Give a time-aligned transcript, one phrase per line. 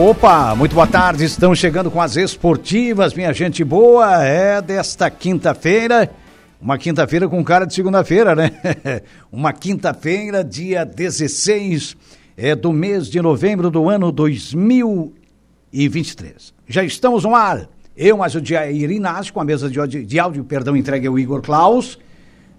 [0.00, 1.24] Opa, muito boa tarde.
[1.24, 4.24] Estamos chegando com as esportivas, minha gente boa.
[4.24, 6.08] É desta quinta-feira.
[6.62, 8.52] Uma quinta-feira com cara de segunda-feira, né?
[9.32, 11.96] Uma quinta-feira, dia 16
[12.36, 16.54] é, do mês de novembro do ano 2023.
[16.68, 17.68] Já estamos no ar.
[17.96, 21.18] Eu, mas o Jair Inácio, com a mesa de, áudio, de áudio, perdão, entregue ao
[21.18, 21.98] Igor Klaus,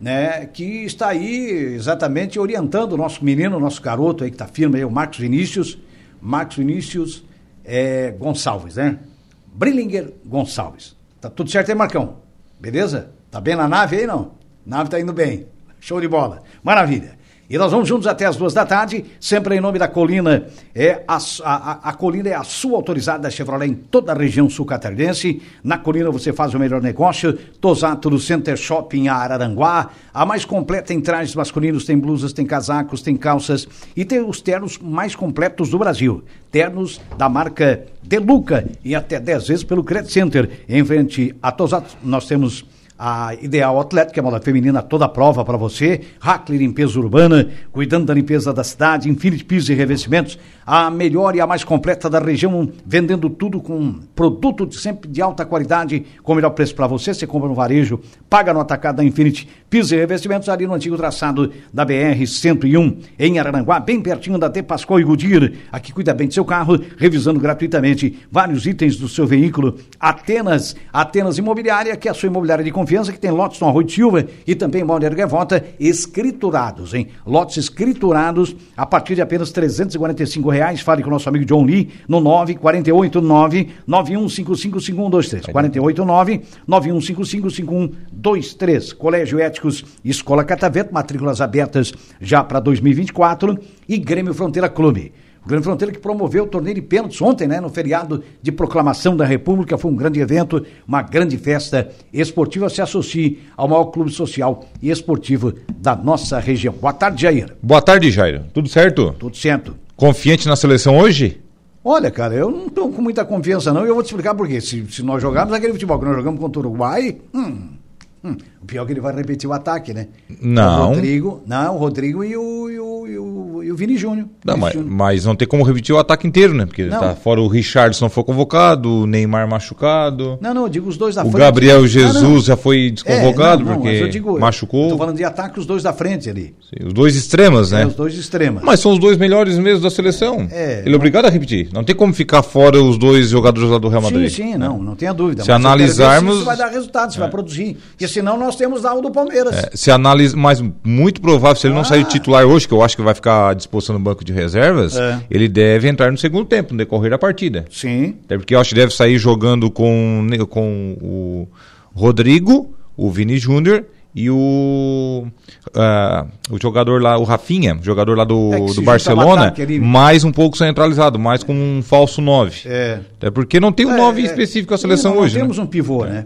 [0.01, 0.45] né?
[0.45, 4.75] Que está aí exatamente orientando o nosso menino, o nosso garoto aí que está firme
[4.75, 5.77] aí, o Marcos Vinícius
[6.21, 7.23] Marcos Vinícius
[7.69, 8.97] é, Gonçalves, né?
[9.45, 10.95] Brillinger Gonçalves.
[11.21, 12.17] Tá tudo certo aí, Marcão?
[12.59, 13.11] Beleza?
[13.29, 14.31] Tá bem na nave aí, não?
[14.65, 15.45] Nave tá indo bem.
[15.79, 16.41] Show de bola.
[16.63, 17.18] Maravilha.
[17.49, 20.45] E nós vamos juntos até as duas da tarde, sempre em nome da Colina.
[20.75, 24.47] É a, a, a Colina é a sua autorizada da Chevrolet em toda a região
[24.47, 25.41] sul catarinense.
[25.63, 27.33] Na Colina você faz o melhor negócio.
[27.59, 29.89] Tosato do Center Shopping Araranguá.
[30.13, 34.41] A mais completa em trajes masculinos, tem blusas, tem casacos, tem calças e tem os
[34.41, 36.23] ternos mais completos do Brasil.
[36.51, 40.49] Ternos da marca Deluca e até 10 vezes pelo Credit Center.
[40.69, 42.63] Em frente a Tosato, nós temos
[42.99, 48.51] a Ideal Atlética, moda feminina toda prova para você, Hackler Limpeza Urbana, cuidando da limpeza
[48.51, 53.29] da cidade, Infinity Pisos e Revestimentos, a melhor e a mais completa da região, vendendo
[53.29, 57.25] tudo com produto de sempre de alta qualidade, com o melhor preço para você, você
[57.25, 61.53] compra no varejo, paga no atacado da Infinity Pisos e Revestimentos, ali no antigo traçado
[61.73, 64.61] da BR-101, em Araranguá, bem pertinho da T.
[64.61, 69.25] Pascoal e Goodyear, aqui cuida bem do seu carro, revisando gratuitamente vários itens do seu
[69.25, 73.59] veículo, Atenas, Atenas Imobiliária, que é a sua imobiliária de confiança, confiança que tem lotes
[73.59, 77.09] no Arroio de Silva e também Balneário Gaivota escriturados, hein?
[77.23, 80.81] Lotes escriturados a partir de apenas 345 reais.
[80.81, 85.51] Fale com o nosso amigo John Lee no 948 91555123.
[85.51, 88.95] 489 91555123.
[88.95, 93.55] Colégio Éticos, Escola Catavento, matrículas abertas já para 2024
[93.87, 95.13] e Grêmio Fronteira Clube.
[95.43, 97.59] O Grande Fronteira que promoveu o torneio de pênaltis ontem, né?
[97.59, 99.77] No feriado de proclamação da República.
[99.77, 102.69] Foi um grande evento, uma grande festa esportiva.
[102.69, 106.73] Se associe ao maior clube social e esportivo da nossa região.
[106.73, 107.55] Boa tarde, Jair.
[107.61, 108.43] Boa tarde, Jair.
[108.53, 109.15] Tudo certo?
[109.17, 109.75] Tudo certo.
[109.95, 111.41] Confiante na seleção hoje?
[111.83, 113.85] Olha, cara, eu não estou com muita confiança, não.
[113.85, 114.59] E eu vou te explicar por quê.
[114.59, 117.78] Se, se nós jogarmos aquele futebol que nós jogamos contra o Uruguai, hum,
[118.23, 120.07] Hum, o pior é que ele vai repetir o ataque, né?
[120.41, 120.91] Não.
[120.91, 124.27] O Rodrigo, não, o Rodrigo e o, e o, e o, e o Vini Júnior.
[124.43, 124.91] Não, Vini mas, Júnior.
[124.91, 126.65] mas não tem como repetir o ataque inteiro, né?
[126.65, 126.99] Porque Não.
[126.99, 130.37] tá fora o Richardson foi convocado, o Neymar machucado.
[130.41, 131.39] Não, não, eu digo os dois da o frente.
[131.39, 132.39] Gabriel Não, Jesus não.
[132.41, 134.89] já foi É, desconvocado não, não, mas porque eu digo, machucou.
[134.89, 136.53] Tô falando de ataque, os dois da frente ali.
[136.69, 137.83] Sim, Os dois extremos, né?
[137.83, 138.61] É, os dois extremos.
[138.63, 140.45] Mas são os dois melhores mesmo da seleção.
[140.51, 141.69] É, Ele é obrigado a repetir.
[141.71, 144.29] Não tem como ficar fora os dois jogadores lá do Real Sim, Madrid.
[144.31, 145.43] sim, não, não tenha dúvida.
[145.43, 147.77] Se analisarmos- Se isso vai dar resultado, se vai produzir.
[147.91, 149.55] Porque senão nós temos o do Palmeiras.
[149.55, 151.85] É, se analisa, mas muito provável, se ele não Ah.
[151.85, 155.19] sair titular hoje, que eu acho que vai ficar disposto no banco de reservas, É.
[155.29, 157.65] ele deve entrar no segundo tempo, no decorrer da partida.
[157.71, 158.15] Sim.
[158.25, 161.47] Até porque eu acho que deve sair jogando com, com o
[161.93, 165.27] Rodrigo, o Vini Júnior e o,
[165.75, 169.79] ah, o jogador lá, o Rafinha, jogador lá do, É do Barcelona, ali.
[169.79, 172.61] mais um pouco centralizado, mais como um falso 9.
[172.65, 172.99] É.
[173.17, 174.25] Até porque não tem um É, 9 é.
[174.25, 175.35] específico a seleção não, hoje.
[175.35, 175.45] Não né?
[175.45, 176.25] temos um pivô, né?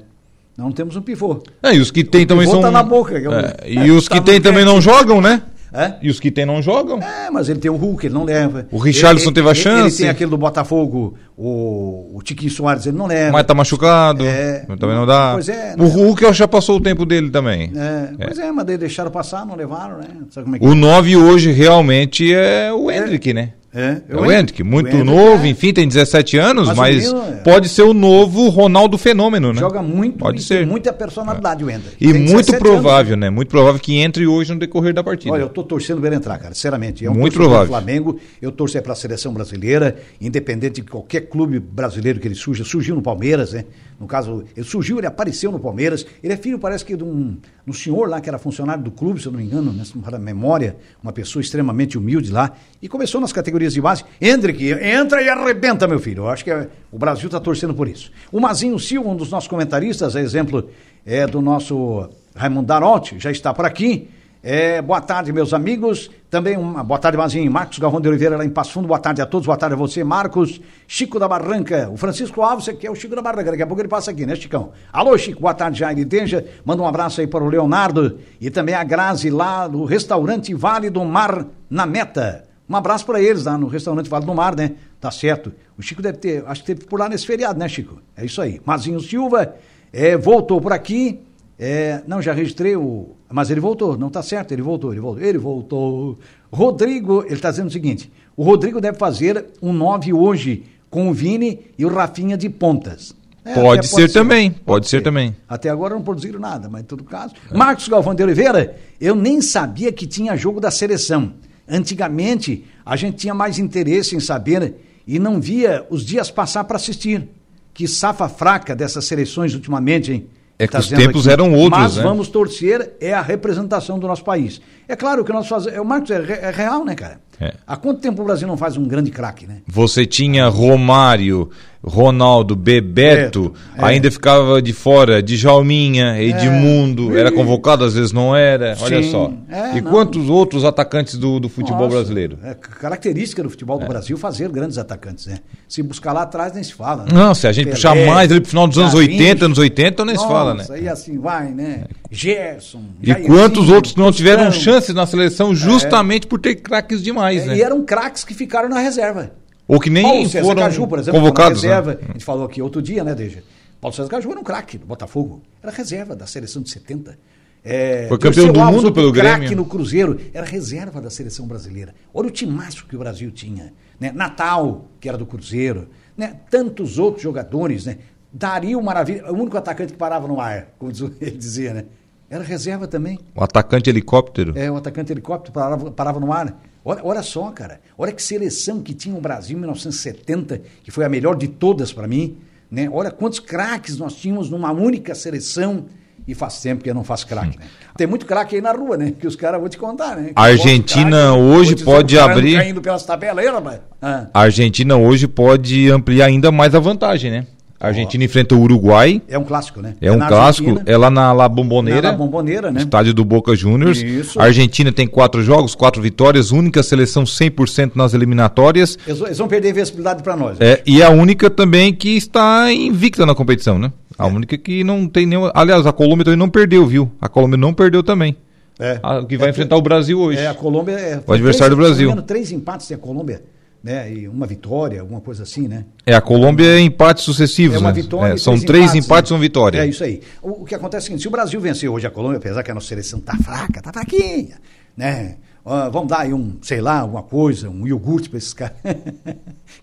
[0.58, 1.41] Não temos um pivô.
[1.64, 2.62] É, e os que tem também pivô são.
[2.62, 4.80] tá na boca, é o- É, e é, os tá que tem no também não
[4.80, 5.41] jogam, né?
[5.75, 5.94] É?
[6.03, 7.00] E os que tem não jogam.
[7.02, 8.68] É, mas ele tem o Hulk, ele não leva.
[8.72, 9.96] O Richarlison Ele- teve a chance.
[9.96, 13.31] Ele tem aquele do Botafogo, o, o Tiquinho Soares, ele não leva.
[13.31, 14.24] Mas tá machucado.
[14.24, 14.59] É.
[14.80, 15.31] Também não dá.
[15.34, 17.72] Pois é, o não- Hulk eu já passou o tempo dele também.
[17.75, 20.06] É, Pois é, mas daí deixaram passar, não levaram, né?
[20.35, 23.53] É O 9 hoje realmente é o Hendrick, né?
[23.73, 24.01] É?
[24.07, 27.69] É o Hendrick, muito O novo, é- enfim, tem 17 anos, Mas mas, é- pode
[27.69, 29.59] ser o novo Ronaldo Fenômeno, né?
[29.59, 30.59] Joga muito Pode ser.
[30.59, 31.95] tem muita personalidade o Hendrick.
[32.00, 33.29] E muito 17 provável, né?
[33.29, 35.34] Muito provável que entre hoje no decorrer da partida.
[35.34, 37.06] Olha, eu tô torcendo pra ele entrar, cara, sinceramente.
[37.06, 37.67] É um Muito provável.
[37.67, 42.63] Flamengo, eu torço é pra seleção brasileira, independente de qualquer clube brasileiro que ele surja.
[42.63, 43.66] Surgiu no Palmeiras, né?
[44.00, 46.05] No caso, ele surgiu, ele apareceu no Palmeiras.
[46.22, 49.22] Ele é filho, parece que, de um, um senhor lá que era funcionário do clube,
[49.22, 49.84] se eu não me engano, né?
[49.85, 52.52] se não me falha a memória, uma pessoa extremamente humilde lá.
[52.81, 54.03] E começou nas categorias de base.
[54.19, 56.23] Hendrick, entra e arrebenta, meu filho.
[56.23, 58.11] Eu acho que é- o Brasil tá torcendo por isso.
[58.31, 60.69] O Mazinho Silva, um dos nossos comentaristas, é exemplo
[61.05, 64.09] é do nosso Raimundo Darotti, já está por aqui.
[64.45, 66.11] É, boa tarde, meus amigos.
[66.29, 67.49] Também uma boa tarde, Mazinho.
[67.49, 68.89] Marcos Galvão de Oliveira, lá em Passo Fundo.
[68.89, 69.45] Boa tarde a todos.
[69.45, 70.59] Boa tarde a você, Marcos.
[70.85, 71.89] Chico da Barranca.
[71.89, 73.51] O Francisco Alves, que é o Chico da Barranca.
[73.51, 74.71] Daqui a pouco ele passa aqui, né, Chicão?
[74.91, 75.39] Alô, Chico.
[75.39, 76.43] Boa tarde, Jair Deja.
[76.65, 80.89] Manda um abraço aí para o Leonardo e também a Grazi lá do restaurante Vale
[80.89, 82.43] do Mar, na Meta.
[82.73, 84.72] Um abraço para eles lá no restaurante Vale do Mar, né?
[84.99, 85.53] Tá certo.
[85.78, 88.02] O Chico deve ter, acho que teve por lá nesse feriado, né, Chico?
[88.17, 88.59] É isso aí.
[88.66, 89.53] Mazinho Silva
[89.91, 91.20] é, voltou por aqui.
[91.59, 93.09] É, não, já registrei o.
[93.31, 96.17] Mas ele voltou, não está certo, ele voltou, ele voltou, ele voltou.
[96.52, 101.14] Rodrigo, ele está dizendo o seguinte: o Rodrigo deve fazer um 9 hoje com o
[101.14, 103.16] Vini e o Rafinha de pontas.
[103.46, 104.97] É, pode, ser, ser também, pode, pode ser.
[104.97, 105.03] ser.
[105.03, 105.35] também.
[105.47, 107.35] Até agora não produziram nada, mas em todo caso.
[107.52, 107.55] É.
[107.55, 111.34] Marcos Galvão de Oliveira, eu nem sabia que tinha jogo da seleção.
[111.67, 114.75] Antigamente, a gente tinha mais interesse em saber
[115.07, 117.27] e não via os dias passar para assistir.
[117.73, 120.27] Que safa fraca dessas seleções ultimamente, hein?
[120.59, 121.33] É que tá os tempos aqui.
[121.33, 122.03] eram outros, Mas né?
[122.03, 124.61] vamos torcer, é a representação do nosso país.
[124.87, 125.75] É claro que nós fazemos.
[125.77, 127.19] É, o Marcos é, é real, né, cara?
[127.39, 127.55] É.
[127.65, 129.61] Há quanto tempo o Brasil não faz um grande craque, né?
[129.67, 131.49] Você tinha Romário,
[131.85, 136.24] Ronaldo, Bebeto, é, ainda ficava de fora, Djalminha, é.
[136.24, 139.34] Edmundo, é, era convocado, às vezes não era, Sim, olha só.
[139.50, 139.91] É, e não.
[139.91, 142.40] quantos outros atacantes do, do futebol Nossa, brasileiro?
[142.41, 145.40] É característica do futebol do Brasil fazer grandes atacantes, né?
[145.68, 147.03] Se buscar lá atrás nem se fala.
[147.03, 147.09] Né?
[147.12, 150.06] Não, se a gente Pelé, puxar mais ali pro final dos anos 80, anos 80,
[150.06, 150.66] nem Nossa, se fala, né?
[150.70, 151.84] aí assim vai, né?
[152.09, 152.84] Gerson.
[153.02, 157.58] E quantos outros não tiveram chance na seleção justamente por ter craques demais, né?
[157.58, 159.32] E eram craques que ficaram na reserva.
[159.67, 161.63] Ou que nem Paulo César foram Caju, por exemplo, convocados.
[161.63, 161.99] Reserva, né?
[162.09, 163.43] A gente falou aqui outro dia, né, Deja?
[163.79, 165.41] Paulo César Caju era um craque do Botafogo.
[165.61, 167.17] Era reserva da seleção de 70.
[167.65, 169.55] É, Foi campeão do Alves, mundo pelo Grêmio.
[169.55, 171.95] no Cruzeiro, era reserva da seleção brasileira.
[172.13, 173.73] Olha o timaço que o Brasil tinha.
[173.99, 174.11] Né?
[174.13, 175.87] Natal, que era do Cruzeiro.
[176.17, 176.35] Né?
[176.49, 177.85] Tantos outros jogadores.
[177.85, 177.99] Né?
[178.31, 181.85] Dario Maravilha, o único atacante que parava no ar, como ele dizia, né?
[182.29, 183.19] Era reserva também.
[183.35, 184.57] O atacante helicóptero?
[184.57, 186.59] É, o atacante helicóptero parava, parava no ar.
[186.85, 187.80] Olha, olha só, cara.
[187.97, 191.94] Olha que seleção que tinha o Brasil em 1970, que foi a melhor de todas
[191.94, 192.38] para mim.
[192.70, 192.90] Né?
[192.91, 195.85] Olha quantos craques nós tínhamos numa única seleção.
[196.26, 197.66] E faz tempo que eu não faço craque, né?
[197.97, 199.12] Tem muito craque aí na rua, né?
[199.20, 200.32] Que os caras vão te contar, né?
[200.34, 202.56] A Argentina hoje pode abrir.
[202.56, 203.82] Caindo pelas tabelas aí, rapaz.
[204.02, 204.28] Ah.
[204.34, 207.47] A Argentina hoje pode ampliar ainda mais a vantagem, né?
[207.84, 208.26] A Argentina oh.
[208.26, 209.22] enfrenta o Uruguai.
[209.28, 209.96] É um clássico, né?
[210.00, 210.70] É, é um clássico.
[210.70, 210.94] Argentina.
[210.94, 212.03] É lá na La Bomboneira.
[212.03, 212.80] Na La Bomboneira, né?
[212.80, 214.02] Estádio do Boca Juniors.
[214.02, 214.40] Isso.
[214.40, 218.97] A Argentina tem quatro jogos, quatro vitórias, única seleção 100% nas eliminatórias.
[219.06, 220.62] Eles, eles vão perder visibilidade para nós.
[220.62, 223.91] É, e é a única também que está invicta na competição, né?
[224.18, 224.32] A é.
[224.32, 225.52] única que não tem nenhum.
[225.53, 227.12] Aliás, a Colômbia também não perdeu, viu?
[227.20, 228.38] A Colômbia não perdeu também.
[228.80, 228.97] É.
[229.03, 230.40] A, que vai é, enfrentar o Brasil hoje.
[230.40, 231.22] É, a Colômbia é.
[231.28, 232.22] O adversário três, do Brasil.
[232.22, 233.41] Três empates tem a Colômbia
[233.84, 234.12] né?
[234.14, 235.85] E uma vitória, alguma coisa assim, né?
[236.06, 237.76] É, a Colômbia é empates sucessivos.
[237.76, 238.02] É uma né?
[238.02, 238.34] vitória.
[238.34, 239.80] É, são três empates, empates e uma vitória.
[239.80, 240.22] É isso aí.
[240.41, 242.64] O, o, que acontece é o seguinte: se o Brasil vencer hoje a Colômbia, apesar
[242.64, 244.58] que a nossa seleção tá fraca, tá fraquinha,
[244.96, 245.35] né?
[245.66, 248.76] Uh, vamos dar aí um, sei lá, alguma coisa, um iogurte para esses caras.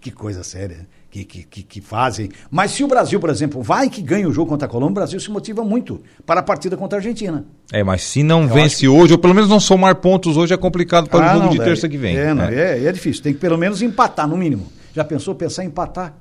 [0.01, 2.29] que coisa séria que, que, que, fazem.
[2.51, 4.95] Mas se o Brasil, por exemplo, vai que ganha o jogo contra a Colômbia, o
[4.95, 7.45] Brasil se motiva muito para a partida contra a Argentina.
[7.73, 8.89] É, mas se não Eu vence que...
[8.89, 11.53] hoje, ou pelo menos não somar pontos hoje, é complicado para ah, o jogo não,
[11.53, 12.17] de terça que vem.
[12.17, 12.79] É, não, é.
[12.79, 13.23] é, é difícil.
[13.23, 14.67] Tem que pelo menos empatar, no mínimo.
[14.95, 16.15] Já pensou pensar em empatar?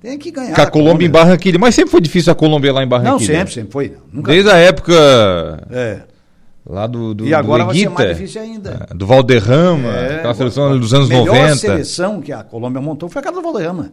[0.00, 0.54] Tem que ganhar.
[0.54, 1.58] Com a Colômbia em Barranquilha.
[1.58, 3.12] Mas sempre foi difícil a Colômbia lá em Barranquilha.
[3.12, 3.94] Não, sempre, sempre foi.
[4.12, 4.30] Nunca...
[4.30, 4.94] Desde a época.
[5.70, 6.00] É.
[6.68, 8.88] Lá do, do, e agora do vai ser mais difícil ainda.
[8.90, 11.30] É, do Valderrama, é, aquela seleção dos anos 90.
[11.30, 13.92] A melhor seleção que a Colômbia montou foi aquela do Valderrama.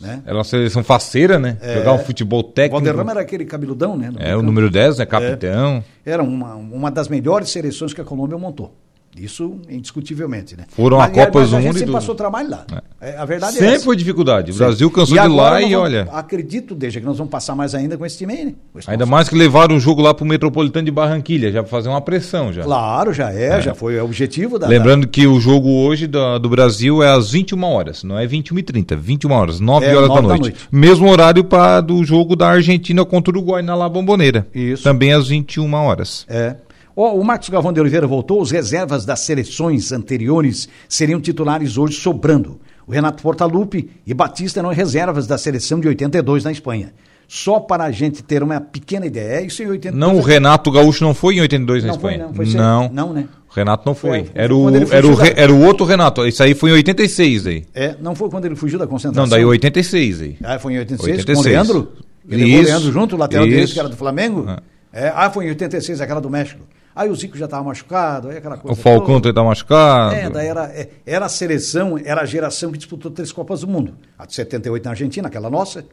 [0.00, 0.22] Né?
[0.26, 1.56] Era uma seleção faceira, né?
[1.60, 1.74] É.
[1.74, 2.76] Jogar um futebol técnico.
[2.76, 4.12] O Valderrama era aquele cabeludão, né?
[4.18, 5.06] É, o número 10, né?
[5.06, 5.82] Capitão.
[6.04, 6.10] É.
[6.10, 8.74] Era uma, uma das melhores seleções que a Colômbia montou.
[9.18, 10.64] Isso, indiscutivelmente, né?
[10.68, 11.56] Foram mas, a Copa do Mundo.
[11.56, 12.66] A gente sempre passou trabalho lá.
[13.00, 13.10] É.
[13.10, 13.16] é.
[13.16, 14.52] A verdade sempre é Sempre foi dificuldade.
[14.52, 16.08] O Brasil cansou de lá e vamos, olha.
[16.12, 18.54] Acredito, deixa que nós vamos passar mais ainda com esse time aí, né?
[18.86, 22.00] Ainda mais que levaram o jogo lá pro Metropolitano de Barranquilha, já pra fazer uma
[22.00, 22.62] pressão já.
[22.62, 23.60] Claro, já é, é.
[23.60, 24.66] já foi o objetivo da.
[24.66, 25.08] Lembrando da...
[25.08, 28.62] que o jogo hoje do, do Brasil é às 21 horas, não é 21 e
[28.62, 30.42] 30, 21 horas, 9 é, horas 9 da, noite.
[30.42, 30.68] da, noite.
[30.70, 34.46] Mesmo horário para do jogo da Argentina contra o Uruguai na La Bombonera.
[34.54, 34.82] Isso.
[34.82, 36.26] Também às 21 horas.
[36.28, 36.56] É.
[36.98, 42.00] Oh, o Marcos Galvão de Oliveira voltou, os reservas das seleções anteriores seriam titulares hoje
[42.00, 42.58] sobrando.
[42.86, 46.94] O Renato Portaluppi e Batista eram reservas da seleção de 82 na Espanha.
[47.28, 49.40] Só para a gente ter uma pequena ideia.
[49.40, 50.00] É isso em 82.
[50.00, 52.18] Não, o Renato Gaúcho não foi em 82 na não Espanha.
[52.18, 52.88] Foi, não, foi não.
[52.88, 53.28] não, né?
[53.50, 54.24] O Renato não foi.
[54.24, 56.26] foi era, o, era, o, era o outro Renato.
[56.26, 57.64] Isso aí foi em 86 aí.
[57.74, 59.24] É, não foi quando ele fugiu da concentração.
[59.24, 60.36] Não, daí 86 aí.
[60.42, 61.36] Ah, foi em 86, 86.
[61.36, 61.92] com o Leandro?
[62.26, 64.46] Ele levou o Leandro junto, o lateral direito que era do Flamengo?
[64.48, 64.62] Ah.
[64.90, 66.62] É, ah, foi em 86, aquela do México.
[66.96, 68.72] Aí o Zico já estava machucado, aí aquela coisa.
[68.72, 70.14] O Falcão também estava machucado.
[70.14, 73.68] É, daí era, é, era a seleção, era a geração que disputou três Copas do
[73.68, 73.98] Mundo.
[74.18, 75.84] A de 78 na Argentina, aquela nossa,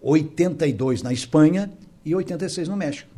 [0.00, 1.68] 82 na Espanha
[2.04, 3.10] e 86 no México.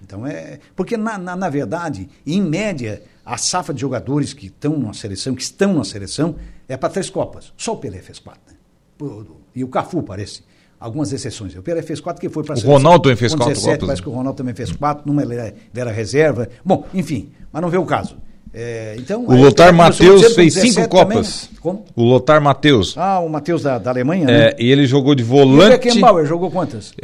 [0.00, 0.60] Então é.
[0.76, 5.34] Porque, na, na, na verdade, em média, a safra de jogadores que estão na seleção,
[5.34, 6.36] que estão na seleção,
[6.68, 7.52] é para três Copas.
[7.56, 8.42] Só o Pelé fez quatro.
[8.46, 9.26] Né?
[9.56, 10.44] E o Cafu, parece
[10.78, 11.54] algumas exceções.
[11.56, 14.02] O Pelé fez quatro, que foi para a O Ronaldo também fez quatro 17, Parece
[14.02, 16.48] que o Ronaldo também fez quatro, numa ele era reserva.
[16.64, 18.16] Bom, enfim, mas não vê o caso.
[18.58, 21.50] É, então, o Lotar Matheus fez cinco Copas.
[21.62, 22.96] Também, o Lotar Matheus.
[22.96, 24.52] Ah, o Matheus da, da Alemanha, é, né?
[24.58, 25.72] E ele jogou de volante.
[25.72, 26.94] E o Beckenbauer jogou quantas?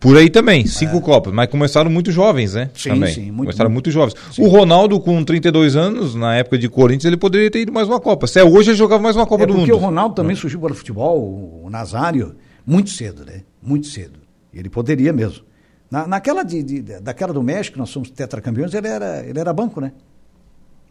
[0.00, 1.00] Por aí também, cinco é.
[1.02, 1.30] Copas.
[1.30, 2.70] Mas começaram muito jovens, né?
[2.74, 3.12] Sim, também.
[3.12, 3.24] sim.
[3.26, 4.14] Muito, começaram muito, muito jovens.
[4.32, 4.44] Sim.
[4.44, 8.00] O Ronaldo, com 32 anos, na época de Corinthians, ele poderia ter ido mais uma
[8.00, 8.26] Copa.
[8.26, 9.66] Se é hoje, ele jogava mais uma Copa é do Mundo.
[9.66, 12.34] Porque o Ronaldo também surgiu para o futebol, o Nazário,
[12.66, 13.42] muito cedo, né?
[13.62, 14.20] Muito cedo.
[14.52, 15.44] Ele poderia mesmo.
[15.90, 19.80] Na, naquela de, de, daquela do México, nós somos tetracampeões, ele era, ele era banco,
[19.80, 19.92] né?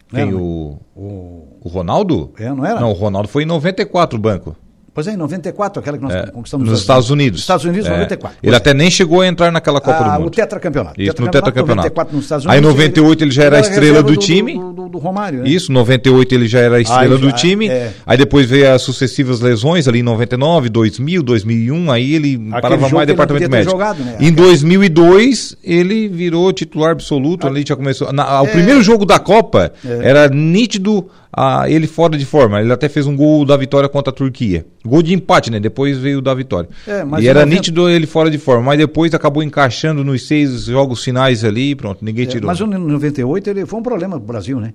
[0.08, 0.34] Quem?
[0.34, 2.32] o, o, o Ronaldo?
[2.38, 2.80] É, não era?
[2.80, 4.56] Não, o Ronaldo foi em 94 o banco.
[4.94, 7.42] Pois é, em 94, aquela que nós é, conquistamos nos Estados Unidos.
[7.42, 7.90] Estados Unidos, é.
[7.90, 8.38] 94.
[8.44, 10.28] Ele até nem chegou a entrar naquela Copa ah, do Mundo.
[10.28, 11.02] O tetracampeonato.
[11.02, 11.88] Isso, tetracampeonato, no tetracampeonato.
[11.88, 12.64] 94 nos Estados Unidos.
[12.64, 14.54] Aí em 98 ele, já era a estrela do, do time.
[14.54, 15.50] Do, do, do, Romário, né?
[15.50, 17.70] Isso, 98 ele já era a estrela do time.
[17.70, 17.92] É.
[18.06, 22.90] Aí depois veio as sucessivas lesões ali em 99, 2000, 2001, aí ele Aquele parava
[22.90, 23.72] mais departamento médico.
[23.72, 24.18] Jogado, né?
[24.20, 27.50] Em 2002 ele virou titular absoluto, ah.
[27.50, 28.14] ali já começou.
[28.14, 28.52] Na, o é.
[28.52, 30.08] primeiro jogo da Copa é.
[30.08, 32.62] era nítido ah, ele fora de forma.
[32.62, 34.66] Ele até fez um gol da vitória contra a Turquia.
[34.86, 35.60] Gol de empate, né?
[35.60, 36.70] Depois veio da vitória.
[36.86, 37.46] É, e era 90...
[37.46, 42.04] nítido ele fora de forma, mas depois acabou encaixando nos seis jogos finais ali pronto,
[42.04, 42.48] ninguém é, tirou.
[42.48, 44.74] Mas no 98 ele foi um problema pro Brasil, né?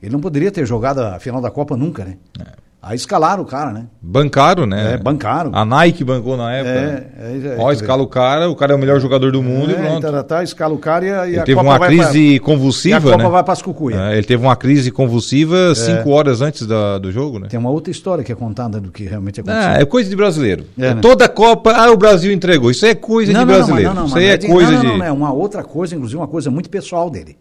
[0.00, 2.16] Ele não poderia ter jogado a final da Copa nunca, né?
[2.40, 2.67] É.
[2.80, 3.86] Aí escalaram o cara, né?
[4.00, 4.94] Bancaram, né?
[4.94, 5.50] É, bancaram.
[5.52, 6.70] A Nike bancou na época.
[6.70, 9.72] É, é, é Ó, escala o cara, o cara é o melhor jogador do mundo
[9.72, 10.00] é, e pronto.
[10.00, 12.46] Tá, tá, escala o cara e a, e ele a teve Copa uma crise pra,
[12.46, 13.28] convulsiva, e a Copa né?
[13.28, 14.00] vai para as cucuias.
[14.00, 15.74] É, ele teve uma crise convulsiva é.
[15.74, 17.48] cinco horas antes da, do jogo, né?
[17.48, 19.70] Tem uma outra história que é contada do que realmente aconteceu.
[19.70, 20.64] Ah, é coisa de brasileiro.
[20.78, 21.00] É, né?
[21.02, 22.70] Toda Copa, ah, o Brasil entregou.
[22.70, 23.88] Isso é coisa não, de brasileiro.
[23.88, 24.76] Não, não, não, Isso aí é coisa de...
[24.76, 27.36] Não, não, não, é uma outra coisa, inclusive uma coisa muito pessoal dele.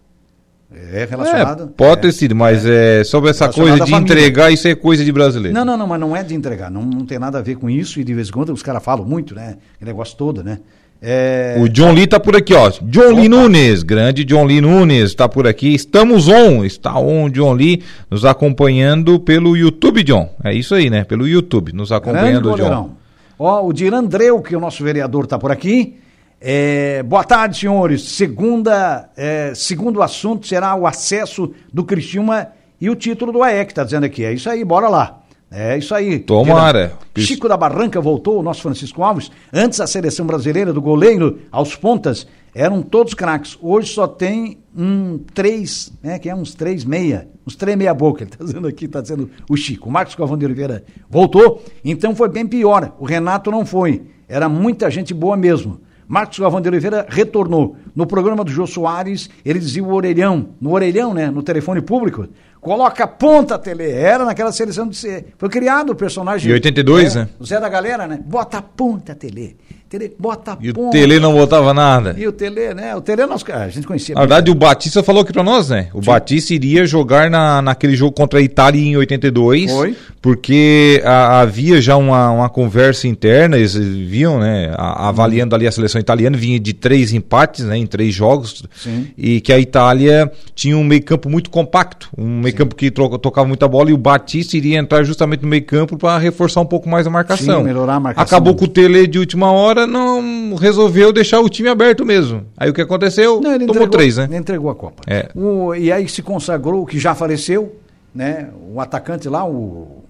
[0.70, 1.64] É relacionado.
[1.64, 5.04] É, pode ter sido, mas é, é sobre essa coisa de entregar, isso é coisa
[5.04, 5.56] de brasileiro.
[5.56, 6.70] Não, não, não, mas não é de entregar.
[6.70, 8.02] Não, não tem nada a ver com isso.
[8.02, 9.58] E de vez em quando os caras falam muito, né?
[9.82, 10.60] O negócio todo, né?
[11.02, 11.56] É...
[11.60, 12.70] O John Lee tá por aqui, ó.
[12.82, 13.20] John Opa.
[13.20, 15.74] Lee Nunes, grande John Lee Nunes, tá por aqui.
[15.74, 20.30] Estamos on, está on, John Lee, nos acompanhando pelo YouTube, John.
[20.44, 21.04] É isso aí, né?
[21.04, 22.92] Pelo YouTube, nos acompanhando, John.
[23.40, 25.98] Ó, o Dirandreu, que é o nosso vereador, tá por aqui.
[26.40, 28.04] É, boa tarde, senhores.
[28.04, 33.84] Segunda, é, segundo assunto será o acesso do Criciúma e o título do AEC, está
[33.84, 34.24] dizendo aqui.
[34.24, 35.24] É isso aí, bora lá.
[35.50, 36.20] É isso aí.
[36.20, 36.94] Tomara.
[37.16, 39.32] Chico da Barranca voltou, o nosso Francisco Alves.
[39.52, 43.58] Antes a seleção brasileira do goleiro aos pontas eram todos craques.
[43.62, 46.20] Hoje só tem um três, né?
[46.20, 48.24] Que é uns três meia, uns três meia boca.
[48.24, 49.90] Ele está dizendo aqui, está dizendo o Chico.
[49.90, 52.94] O Marcos Galvão de Oliveira voltou, então foi bem pior.
[53.00, 54.04] O Renato não foi.
[54.28, 55.80] Era muita gente boa mesmo.
[56.08, 57.76] Marcos Galvão de Oliveira retornou.
[57.96, 62.28] No programa do Jô Soares, ele dizia o orelhão, no orelhão, né, no telefone público,
[62.62, 63.90] coloca ponta tele.
[63.90, 65.34] Era naquela seleção de ser.
[65.38, 66.50] Foi criado o personagem.
[66.50, 67.30] E 82, é, né?
[67.40, 68.20] O Zé da Galera, né?
[68.24, 69.58] Bota ponta tele.
[69.90, 70.90] Tele, bota e ponta.
[70.90, 72.14] o Tele não botava nada.
[72.18, 72.94] E o Tele, né?
[72.94, 74.16] O Tele nós, a gente conhecia.
[74.16, 75.88] Na verdade, o Batista falou aqui pra nós, né?
[75.94, 76.08] O Sim.
[76.08, 79.72] Batista iria jogar na, naquele jogo contra a Itália em 82.
[79.72, 79.96] Foi.
[80.22, 84.74] Porque a, havia já uma, uma conversa interna, eles viam, né?
[84.76, 87.78] A, avaliando ali a seleção italiana, vinha de três empates, né?
[87.78, 88.66] Em três jogos.
[88.76, 89.08] Sim.
[89.18, 92.10] E que a Itália tinha um meio-campo muito compacto.
[92.18, 95.98] Um meio-campo que troca, tocava muita bola e o Batista iria entrar justamente no meio-campo
[95.98, 97.60] para reforçar um pouco mais a marcação.
[97.60, 98.26] Sim, melhorar a marcação.
[98.26, 102.46] Acabou com o Tele de última hora não resolveu deixar o time aberto mesmo.
[102.56, 103.36] Aí o que aconteceu?
[103.36, 104.24] Não, Tomou entregou, três, né?
[104.24, 105.04] Ele entregou a Copa.
[105.06, 105.30] É.
[105.36, 107.76] O, e aí se consagrou o que já faleceu,
[108.16, 108.50] né?
[108.74, 110.04] O atacante lá, o,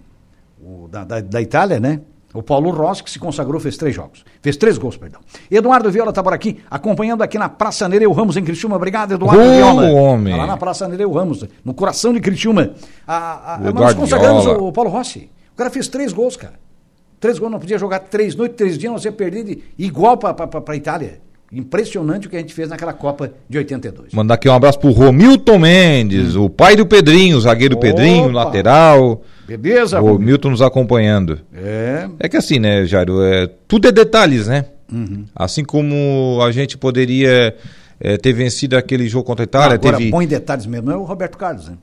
[0.61, 1.99] o da, da, da, Itália, né?
[2.33, 4.23] O Paulo Rossi, que se consagrou, fez três jogos.
[4.41, 5.19] Fez três gols, perdão.
[5.49, 8.75] Eduardo Viola está por aqui, acompanhando aqui na Praça Nereu Ramos, em Criciúma.
[8.75, 9.89] Obrigado, Eduardo oh, Viola.
[9.89, 10.33] homem.
[10.33, 12.71] Tá lá na Praça Nereu Ramos, no coração de Criciúma.
[13.07, 15.29] A, a, nós consagramos o Paulo Rossi.
[15.53, 16.53] O cara fez três gols, cara.
[17.19, 20.35] Três gols, não podia jogar três noites, três dias, ia perder de, igual para
[20.67, 21.19] a Itália.
[21.51, 24.13] Impressionante o que a gente fez naquela Copa de 82.
[24.13, 26.45] Mandar aqui um abraço pro Romilton Mendes, hum.
[26.45, 27.87] o pai do Pedrinho, o zagueiro Opa.
[27.87, 29.23] Pedrinho, lateral.
[29.47, 31.39] Beleza, O Milton nos acompanhando.
[31.53, 32.09] É.
[32.19, 33.23] É que assim, né, Jairo?
[33.23, 34.65] É, tudo é detalhes, né?
[34.91, 35.25] Uhum.
[35.33, 37.55] Assim como a gente poderia
[37.97, 39.75] é, ter vencido aquele jogo contra a Itália.
[39.75, 40.11] agora, teve...
[40.11, 41.77] bom em detalhes mesmo, é o Roberto Carlos, né?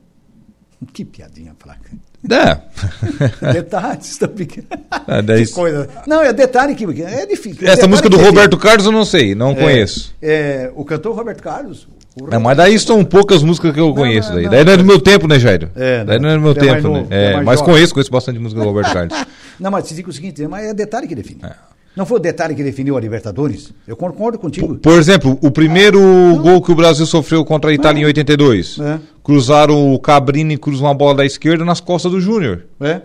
[0.93, 1.91] Que piadinha fraca.
[2.31, 3.53] É.
[3.53, 4.69] Detalhes tão pequenos.
[5.07, 5.47] É, daí...
[5.49, 5.89] coisa.
[6.07, 7.67] Não, é detalhe que é difícil.
[7.69, 10.15] Essa música do Roberto Carlos eu não sei, não é, conheço.
[10.23, 11.87] É, o cantor Roberto Carlos.
[12.31, 14.29] É, mas daí são poucas músicas que eu não, conheço.
[14.29, 14.45] Não, daí.
[14.45, 15.71] Não, daí não é do meu tempo, né, Jairo?
[15.75, 17.07] É, daí não é do meu é tempo, né?
[17.11, 19.27] É, mas conheço, conheço bastante música do Roberto Carlos.
[19.59, 21.41] não, mas te digo o seguinte, mas é detalhe que define.
[21.43, 21.74] É.
[21.97, 23.73] Não foi o detalhe que definiu a Libertadores?
[23.87, 24.75] Eu concordo contigo.
[24.77, 28.03] Por, exemplo, o primeiro ah, gol que o Brasil sofreu contra a Itália é.
[28.03, 28.79] em 82.
[28.81, 29.01] É.
[29.23, 32.65] Cruzaram o Cabrini, cruza uma bola da esquerda nas costas do Júnior.
[32.81, 33.03] É.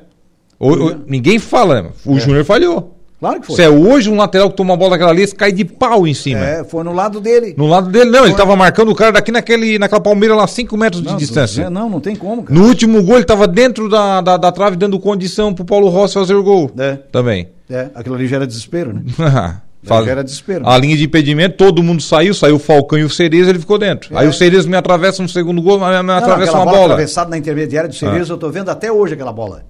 [0.57, 2.19] Ou, ou, ninguém fala, o é.
[2.19, 2.98] Júnior falhou.
[3.19, 3.55] Claro que foi.
[3.57, 6.13] Se é hoje um lateral que toma uma bola daquela ali, cai de pau em
[6.13, 6.39] cima.
[6.39, 7.53] É, foi no lado dele.
[7.57, 8.29] No lado dele, não, foi.
[8.29, 11.69] ele tava marcando o cara daqui naquele, naquela palmeira lá, 5 metros não, de distância.
[11.69, 12.57] Não, não tem como, cara.
[12.57, 16.13] No último gol, ele tava dentro da, da, da trave, dando condição pro Paulo Rossi
[16.13, 16.71] fazer o gol.
[16.77, 16.95] É.
[17.11, 17.49] Também.
[17.69, 19.03] É, aquilo ali já era desespero, né?
[19.83, 20.05] Faz...
[20.05, 20.67] Já era desespero.
[20.67, 23.77] A linha de impedimento, todo mundo saiu, saiu o Falcão e o Cerezo, ele ficou
[23.77, 24.13] dentro.
[24.13, 24.19] É.
[24.19, 26.77] Aí o Cerezo me atravessa no segundo gol, me, me atravessa uma bola.
[26.77, 26.93] bola.
[26.93, 28.35] atravessada na intermediária do Cerezo, ah.
[28.35, 29.63] eu tô vendo até hoje aquela bola.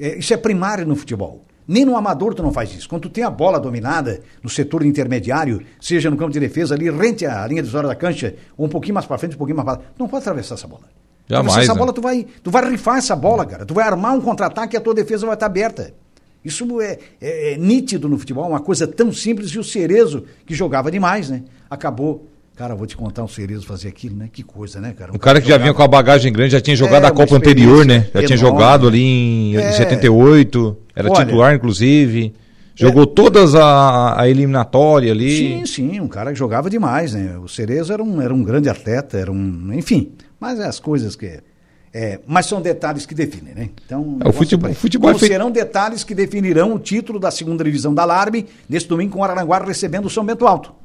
[0.00, 1.44] É, isso é primário no futebol.
[1.66, 2.88] Nem no amador tu não faz isso.
[2.88, 6.90] Quando tu tem a bola dominada no setor intermediário, seja no campo de defesa ali,
[6.90, 9.56] rente à linha de zona da cancha, ou um pouquinho mais para frente, um pouquinho
[9.56, 10.84] mais para tu não pode atravessar essa bola.
[11.28, 11.56] Jamais.
[11.56, 11.78] essa né?
[11.78, 13.64] bola, tu vai, tu vai rifar essa bola, cara.
[13.64, 15.94] Tu vai armar um contra-ataque e a tua defesa vai estar aberta.
[16.44, 19.50] Isso é, é, é, nítido no futebol, uma coisa tão simples.
[19.50, 21.44] E o Cerezo, que jogava demais, né?
[21.70, 24.28] Acabou Cara, vou te contar um Cerezo fazer aquilo, né?
[24.30, 25.10] Que coisa, né, cara?
[25.10, 27.10] Um, um cara, que já vinha com a bagagem grande, já tinha jogado é, a
[27.10, 28.00] Copa anterior, né?
[28.00, 28.26] Já enorme.
[28.26, 29.72] tinha jogado ali em é.
[29.72, 32.34] 78, era Olha, titular, inclusive.
[32.74, 35.36] Jogou é, todas a, a eliminatória ali.
[35.36, 37.38] Sim, sim, um cara que jogava demais, né?
[37.38, 39.72] O Cerezo era um, era um grande atleta, era um.
[39.72, 41.40] Enfim, mas é as coisas que.
[41.94, 43.70] É, mas são detalhes que definem, né?
[43.84, 45.30] Então, é, o futebol, o futebol é feito...
[45.30, 49.24] serão detalhes que definirão o título da segunda divisão da Alarme neste domingo com o
[49.24, 50.81] Araranguá recebendo o São Bento Alto.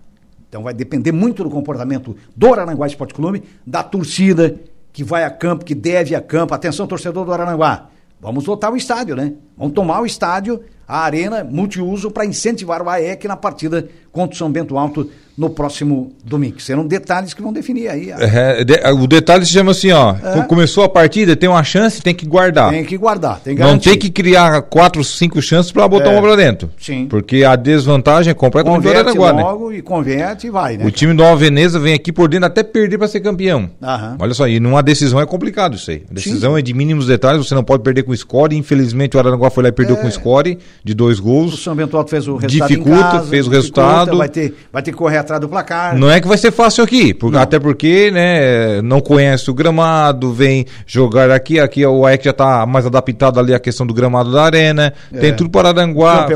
[0.49, 4.59] Então vai depender muito do comportamento do Araranguá Esporte Clube, da torcida
[4.93, 6.53] que vai a campo, que deve a campo.
[6.53, 7.89] Atenção, torcedor do Araranguá.
[8.19, 9.33] Vamos lotar o estádio, né?
[9.55, 14.37] Vamos tomar o estádio, a arena multiuso para incentivar o AEC na partida contra o
[14.37, 16.59] São Bento Alto no próximo domingo.
[16.59, 18.11] Serão detalhes que vão definir aí.
[18.11, 18.17] A...
[18.19, 20.15] É, de, o detalhe se chama assim, ó.
[20.15, 20.41] É.
[20.43, 22.71] Começou a partida, tem uma chance, tem que guardar.
[22.71, 26.13] Tem que guardar, tem que Não tem que criar quatro, cinco chances para botar é.
[26.13, 26.71] uma pra dentro.
[26.79, 27.05] Sim.
[27.07, 29.77] Porque a desvantagem é completamente converte agora, logo né?
[29.77, 30.85] e converte e vai, né?
[30.85, 33.69] O time do Veneza vem aqui por dentro até perder para ser campeão.
[33.81, 34.17] Aham.
[34.19, 36.03] Olha só, e numa decisão é complicado isso aí.
[36.09, 36.59] A decisão Sim.
[36.59, 38.55] é de mínimos detalhes, você não pode perder com o score.
[38.55, 39.99] Infelizmente o Araranguá foi lá e perdeu é.
[39.99, 41.53] com o score de dois gols.
[41.53, 44.17] O São Bento Alto fez o resultado Dificulta, casa, fez o resultado.
[44.17, 45.95] Vai ter, vai ter que correr atrás do placar.
[45.95, 50.31] Não é que vai ser fácil aqui, por, até porque né, não conhece o gramado,
[50.31, 54.31] vem jogar aqui, aqui o AEC já está mais adaptado ali à questão do gramado
[54.31, 55.19] da arena, é.
[55.19, 56.27] tem tudo para Aranguá.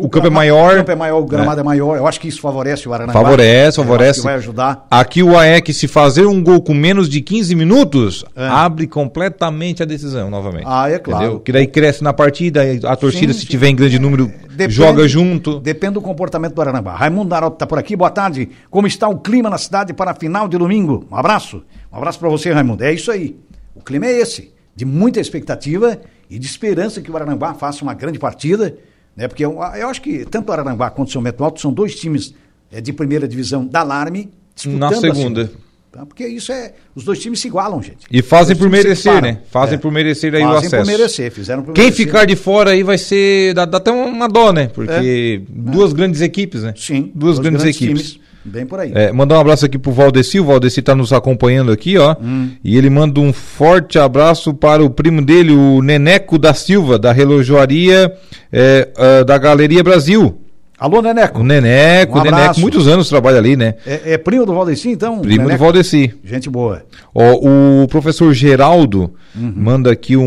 [0.00, 0.72] O campo é maior.
[0.72, 1.18] O, campo é maior.
[1.18, 1.96] O campo é maior, o gramado é, é maior.
[1.96, 3.20] Eu acho que isso favorece o Aranaguá.
[3.20, 4.22] Favorece, favorece.
[4.22, 4.86] vai ajudar.
[4.90, 8.46] Aqui o AEC, se fazer um gol com menos de 15 minutos, é.
[8.46, 10.64] abre completamente a decisão novamente.
[10.66, 11.24] Ah, é claro.
[11.24, 11.40] Entendeu?
[11.40, 13.50] Que daí cresce na partida, a torcida, sim, se sim.
[13.50, 15.60] tiver em grande número, depende, joga junto.
[15.60, 16.96] Depende do comportamento do Aranaguá.
[16.96, 17.94] Raimundo Daroto está por aqui.
[17.94, 18.48] Boa tarde.
[18.70, 21.06] Como está o clima na cidade para a final de domingo?
[21.10, 21.62] Um abraço.
[21.92, 22.82] Um abraço para você, Raimundo.
[22.82, 23.36] É isso aí.
[23.74, 24.52] O clima é esse.
[24.74, 25.98] De muita expectativa
[26.30, 28.76] e de esperança que o Aranaguá faça uma grande partida
[29.16, 29.28] né?
[29.28, 32.34] Porque eu, eu acho que tanto Araranguá quanto São Bento Alto são dois times
[32.70, 35.50] é, de primeira divisão da Alarme disputando Na segunda.
[35.90, 36.06] Tá?
[36.06, 36.72] Porque isso é.
[36.94, 38.06] Os dois times se igualam, gente.
[38.10, 39.40] E fazem por merecer, né?
[39.50, 39.78] Fazem é.
[39.78, 40.76] por merecer aí fazem o acesso.
[40.76, 42.06] Fazem por merecer, fizeram por Quem merecer.
[42.06, 43.54] ficar de fora aí vai ser.
[43.54, 44.68] Dá, dá até uma dó, né?
[44.68, 45.52] Porque é.
[45.52, 46.74] duas grandes equipes, né?
[46.76, 47.10] Sim.
[47.12, 48.12] Duas grandes, grandes equipes.
[48.12, 48.29] Times.
[48.44, 48.92] Bem por aí.
[48.94, 50.40] É, mandar um abraço aqui pro Valdeci.
[50.40, 52.16] O Valdeci tá nos acompanhando aqui, ó.
[52.20, 52.50] Hum.
[52.64, 57.12] E ele manda um forte abraço para o primo dele, o Neneco da Silva, da
[57.12, 58.12] relojoaria
[58.52, 60.40] é, uh, da Galeria Brasil.
[60.80, 61.40] Alô, Neneco.
[61.40, 63.74] O Neneco, um Neneco, muitos anos trabalha ali, né?
[63.84, 65.18] É, é primo do Valdeci, então?
[65.18, 65.58] Primo Neneco?
[65.58, 66.14] do Valdeci.
[66.24, 66.82] Gente boa.
[67.14, 67.34] Ó,
[67.82, 69.52] o professor Geraldo uhum.
[69.54, 70.24] manda aqui um,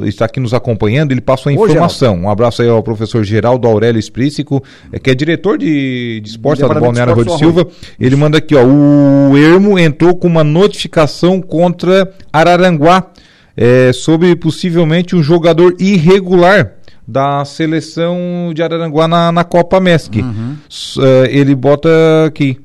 [0.00, 2.12] um, está aqui nos acompanhando, ele passa uma Ô, informação.
[2.14, 2.26] Geraldo.
[2.26, 6.62] Um abraço aí ao professor Geraldo Aurélio Esprícico, é, que é diretor de, de esporte
[6.62, 7.68] lá do Balneário Rua de Silva.
[8.00, 13.10] Ele manda aqui, ó, o Ermo entrou com uma notificação contra Araranguá
[13.54, 16.72] é, sobre possivelmente um jogador irregular
[17.06, 20.20] da seleção de Araranguá na, na Copa MESC.
[20.20, 20.56] Uhum.
[20.96, 21.88] Uh, ele bota
[22.26, 22.58] aqui.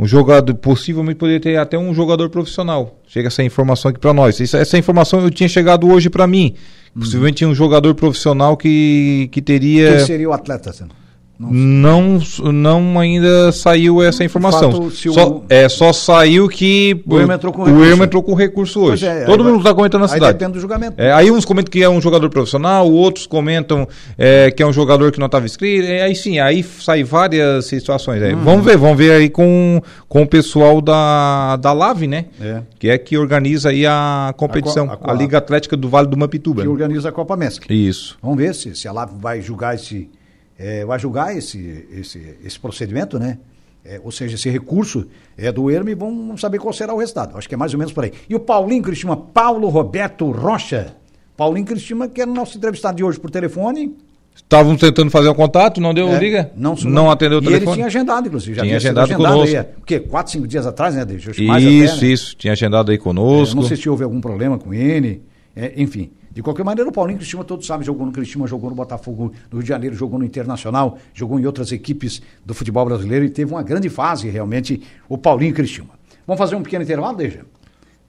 [0.00, 3.00] Um jogador, possivelmente poderia ter até um jogador profissional.
[3.08, 4.40] Chega essa informação aqui para nós.
[4.40, 6.54] Essa, essa, informação eu tinha chegado hoje para mim.
[6.94, 7.02] Uhum.
[7.02, 9.96] Possivelmente tinha um jogador profissional que, que teria.
[9.96, 10.92] Quem seria o atleta, senhor?
[11.38, 12.18] Não,
[12.52, 14.72] não ainda saiu essa informação.
[14.72, 15.44] Fato, só, o...
[15.48, 19.06] é, só saiu que o Irma entrou com recurso, o entrou com recurso hoje.
[19.06, 20.32] É, Todo mundo está comentando na cidade.
[20.32, 21.00] depende do julgamento.
[21.00, 24.72] É, aí uns comentam que é um jogador profissional, outros comentam é, que é um
[24.72, 25.86] jogador que não estava inscrito.
[25.86, 28.20] É, aí sim, aí sai várias situações.
[28.20, 28.40] Hum.
[28.42, 32.24] Vamos ver, vamos ver aí com, com o pessoal da, da LAVE, né?
[32.40, 32.62] É.
[32.80, 36.08] Que é que organiza aí a competição, a, a, a, a Liga Atlética do Vale
[36.08, 36.62] do Mapituba.
[36.62, 37.72] Que organiza a Copa Mesca.
[37.72, 38.18] Isso.
[38.20, 40.10] Vamos ver se, se a LAVE vai julgar esse
[40.58, 43.38] é, vai julgar esse, esse, esse procedimento, né?
[43.84, 47.38] É, ou seja, esse recurso é do ERM e vamos saber qual será o resultado.
[47.38, 48.12] Acho que é mais ou menos por aí.
[48.28, 50.96] E o Paulinho Cristina, Paulo Roberto Rocha.
[51.36, 53.96] Paulinho Cristina, que é nosso entrevistado de hoje por telefone.
[54.34, 56.50] Estavam tentando fazer o um contato, não deu é, liga?
[56.56, 57.64] Não, não, não atendeu o telefone.
[57.64, 58.56] E ele tinha agendado, inclusive.
[58.56, 59.56] Já tinha agendado, agendado conosco.
[59.56, 60.00] Aí, o quê?
[60.00, 61.04] Quatro, cinco dias atrás, né?
[61.04, 62.12] Deixa isso, até, né?
[62.12, 62.36] isso.
[62.36, 63.54] Tinha agendado aí conosco.
[63.54, 65.22] É, não sei se houve algum problema com ele.
[65.56, 68.76] É, enfim, de qualquer maneira, o Paulinho Cristina, todos sabem, jogou no Cristina, jogou no
[68.76, 73.24] Botafogo no Rio de Janeiro, jogou no Internacional, jogou em outras equipes do futebol brasileiro
[73.24, 75.88] e teve uma grande fase, realmente, o Paulinho Cristina.
[76.26, 77.40] Vamos fazer um pequeno intervalo, deixa?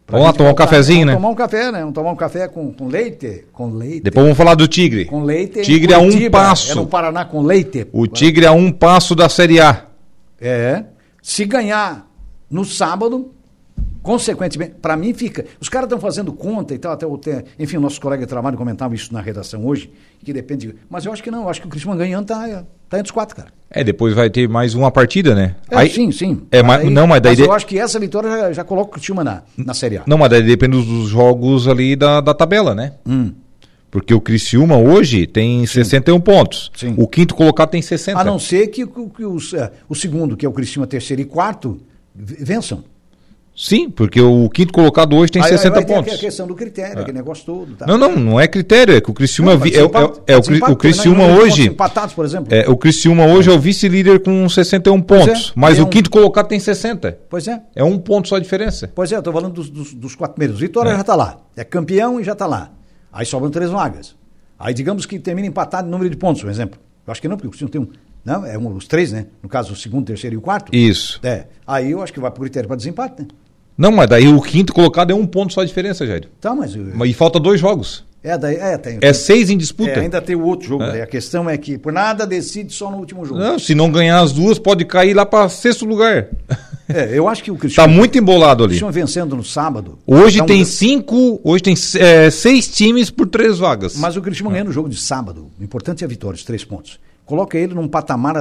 [0.10, 1.13] Vamos lá tomar um cafezinho, né?
[1.13, 1.79] Tomar um café, né?
[1.79, 3.45] Vamos tomar um café com, com leite.
[3.53, 4.01] Com leite.
[4.01, 5.05] Depois vamos falar do Tigre.
[5.05, 5.62] Com leite.
[5.62, 6.71] Tigre a um passo.
[6.71, 7.88] É no Paraná com leite.
[7.93, 9.86] O Tigre a um passo da Série A.
[10.41, 10.84] É.
[11.21, 12.08] Se ganhar
[12.49, 13.32] no sábado,
[14.01, 15.45] consequentemente, para mim fica.
[15.59, 18.57] Os caras estão fazendo conta e tal, até, até enfim, o nosso colega de trabalho
[18.57, 19.91] comentava isso na redação hoje,
[20.23, 20.75] que depende.
[20.89, 23.12] Mas eu acho que não, eu acho que o Cristiano ganhando tá, tá entre os
[23.12, 23.49] quatro, cara.
[23.69, 25.55] É, depois vai ter mais uma partida, né?
[25.69, 26.41] É, Aí, sim, sim.
[26.51, 27.38] É, mas, não, mas daí.
[27.38, 30.03] Mas eu acho que essa vitória já, já coloca o Cristiano na, na Série A.
[30.07, 32.93] Não, mas daí depende dos jogos ali da, da tabela, né?
[33.07, 33.31] Hum.
[33.91, 35.83] Porque o Criciúma hoje tem Sim.
[35.83, 36.71] 61 pontos.
[36.75, 36.93] Sim.
[36.97, 38.19] O quinto colocado tem 60.
[38.19, 41.21] A não ser que, que, que os, uh, o segundo, que é o Criciúma terceiro
[41.21, 41.79] e quarto,
[42.15, 42.83] vençam.
[43.62, 46.13] Sim, porque o quinto colocado hoje tem aí, 60 aí pontos.
[46.13, 47.02] a questão do critério, é.
[47.02, 47.76] aquele negócio todo.
[47.76, 47.86] Tá?
[47.86, 50.72] Não, não, não é critério, é que o Criciúma não, é, é, é, é, o,
[50.72, 51.67] o Criciúma hoje.
[51.67, 52.48] Empatados, por exemplo.
[52.54, 55.89] É, o Criciúma hoje é o vice-líder com 61 pontos, é, mas o um...
[55.89, 57.19] quinto colocado tem 60.
[57.30, 57.62] Pois é.
[57.76, 58.89] É um ponto só a diferença.
[58.95, 60.62] Pois é, eu estou falando dos, dos, dos, quatro primeiros.
[60.62, 60.95] Vitória é.
[60.95, 61.41] já está lá.
[61.58, 62.72] É campeão e já está lá.
[63.12, 64.15] Aí sobram três vagas.
[64.58, 66.80] Aí digamos que termina empatado em número de pontos, por exemplo.
[67.06, 67.89] Eu acho que não, porque o Criciúma tem um.
[68.24, 69.26] Não, é um, os três, né?
[69.43, 70.74] No caso, o segundo, terceiro e o quarto.
[70.74, 71.19] Isso.
[71.24, 71.48] É.
[71.67, 73.28] Aí eu acho que vai para o critério para desempate, né?
[73.80, 76.28] Não, mas daí o quinto colocado é um ponto só a diferença, Jair.
[76.42, 76.76] Tá, mas.
[76.76, 78.04] E falta dois jogos.
[78.22, 79.92] É, daí, é, tem, é seis em disputa.
[79.92, 80.84] É, ainda tem o outro jogo.
[80.84, 81.02] É.
[81.02, 83.39] A questão é que por nada decide só no último jogo.
[83.39, 86.28] Não, se não ganhar as duas, pode cair lá para sexto lugar.
[86.89, 87.88] É, eu acho que o Cristiano.
[87.88, 88.72] Está muito embolado ali.
[88.72, 89.98] O Cristiano vencendo no sábado.
[90.06, 90.65] Hoje tem um...
[90.65, 93.96] cinco, hoje tem é, seis times por três vagas.
[93.96, 95.50] Mas o Cristiano ganhando o jogo de sábado.
[95.58, 97.00] O importante é a vitória, os três pontos.
[97.26, 98.36] Coloca ele num patamar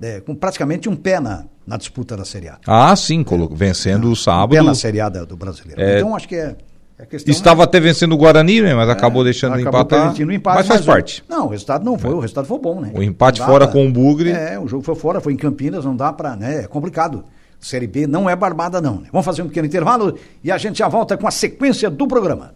[0.00, 2.58] é, é, com praticamente um pé na, na disputa da Série A.
[2.66, 3.48] Ah, sim, colo...
[3.54, 4.54] vencendo o sábado.
[4.54, 5.80] Um pé na Série A do brasileiro.
[5.80, 5.98] É...
[5.98, 6.56] Então acho que é.
[6.98, 7.64] é Estava é...
[7.64, 10.20] até vencendo o Guarani, né, mas acabou é, deixando acabou empatar.
[10.20, 10.56] empate.
[10.56, 11.24] Mas faz mas parte.
[11.28, 12.90] Não, o resultado não foi, o resultado foi bom, né?
[12.94, 13.72] O empate fora pra...
[13.72, 14.30] com o Bugre.
[14.30, 16.64] É, o jogo foi fora, foi em Campinas, não dá para, né?
[16.64, 17.24] É complicado.
[17.60, 19.00] Série B não é barbada, não.
[19.00, 19.08] Né?
[19.10, 22.54] Vamos fazer um pequeno intervalo e a gente já volta com a sequência do programa.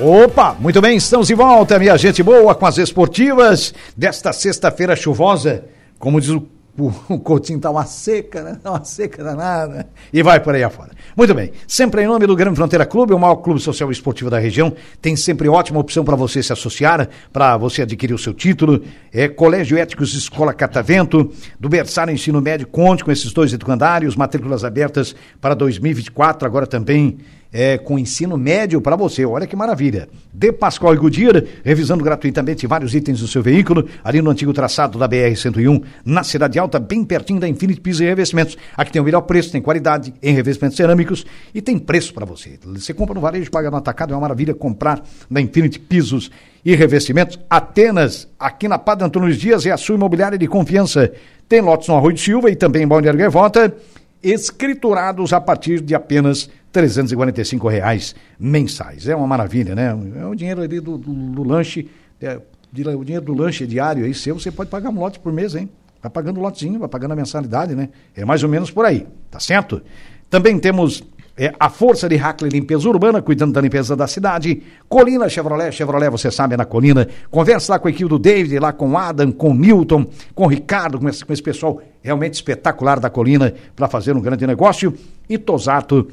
[0.00, 5.64] Opa, muito bem, estamos de volta, minha gente boa, com as esportivas desta sexta-feira chuvosa.
[5.98, 6.46] Como diz o,
[6.78, 8.58] o, o Coutinho, tá uma seca, né?
[8.62, 9.88] Tá uma seca danada.
[10.12, 10.92] E vai por aí afora.
[11.16, 14.30] Muito bem, sempre em nome do Grande Fronteira Clube, o maior clube social e esportivo
[14.30, 18.32] da região, tem sempre ótima opção para você se associar, para você adquirir o seu
[18.32, 18.80] título.
[19.12, 24.64] É Colégio Éticos Escola Catavento, do Berçário Ensino Médio, conte com esses dois educandários, matrículas
[24.64, 27.18] abertas para 2024, agora também
[27.52, 29.24] é, com ensino médio para você.
[29.24, 30.08] Olha que maravilha.
[30.32, 34.98] De Pascoal e Goodyear, revisando gratuitamente vários itens do seu veículo, ali no antigo traçado
[34.98, 38.56] da BR-101, na Cidade Alta, bem pertinho da Infinity Pisos e Revestimentos.
[38.76, 42.58] Aqui tem o melhor preço, tem qualidade em revestimentos cerâmicos e tem preço para você.
[42.64, 46.30] Você compra no varejo, paga no atacado, é uma maravilha comprar na Infinity Pisos
[46.64, 47.38] e Revestimentos.
[47.48, 51.10] Atenas, aqui na Padre Antônio Dias, é a sua imobiliária de confiança.
[51.48, 53.74] Tem lotes no Arroio de Silva e também em Balneário Gaivota,
[54.22, 59.08] escriturados a partir de apenas 345 reais mensais.
[59.08, 59.96] É uma maravilha, né?
[60.16, 61.88] É o dinheiro ali do, do, do lanche,
[62.20, 65.54] é, o dinheiro do lanche diário aí seu, você pode pagar um lote por mês,
[65.54, 65.68] hein?
[66.02, 67.88] Vai pagando um lotezinho, vai pagando a mensalidade, né?
[68.14, 69.82] É mais ou menos por aí, tá certo?
[70.30, 71.02] Também temos
[71.36, 74.62] é, a força de Hackley Limpeza Urbana, cuidando da limpeza da cidade.
[74.88, 77.08] Colina Chevrolet, Chevrolet, você sabe, é na Colina.
[77.30, 80.44] Conversa lá com a equipe do David, lá com o Adam, com o Milton, com
[80.44, 84.46] o Ricardo, com esse, com esse pessoal realmente espetacular da Colina para fazer um grande
[84.46, 84.92] negócio.
[85.28, 86.08] E Tosato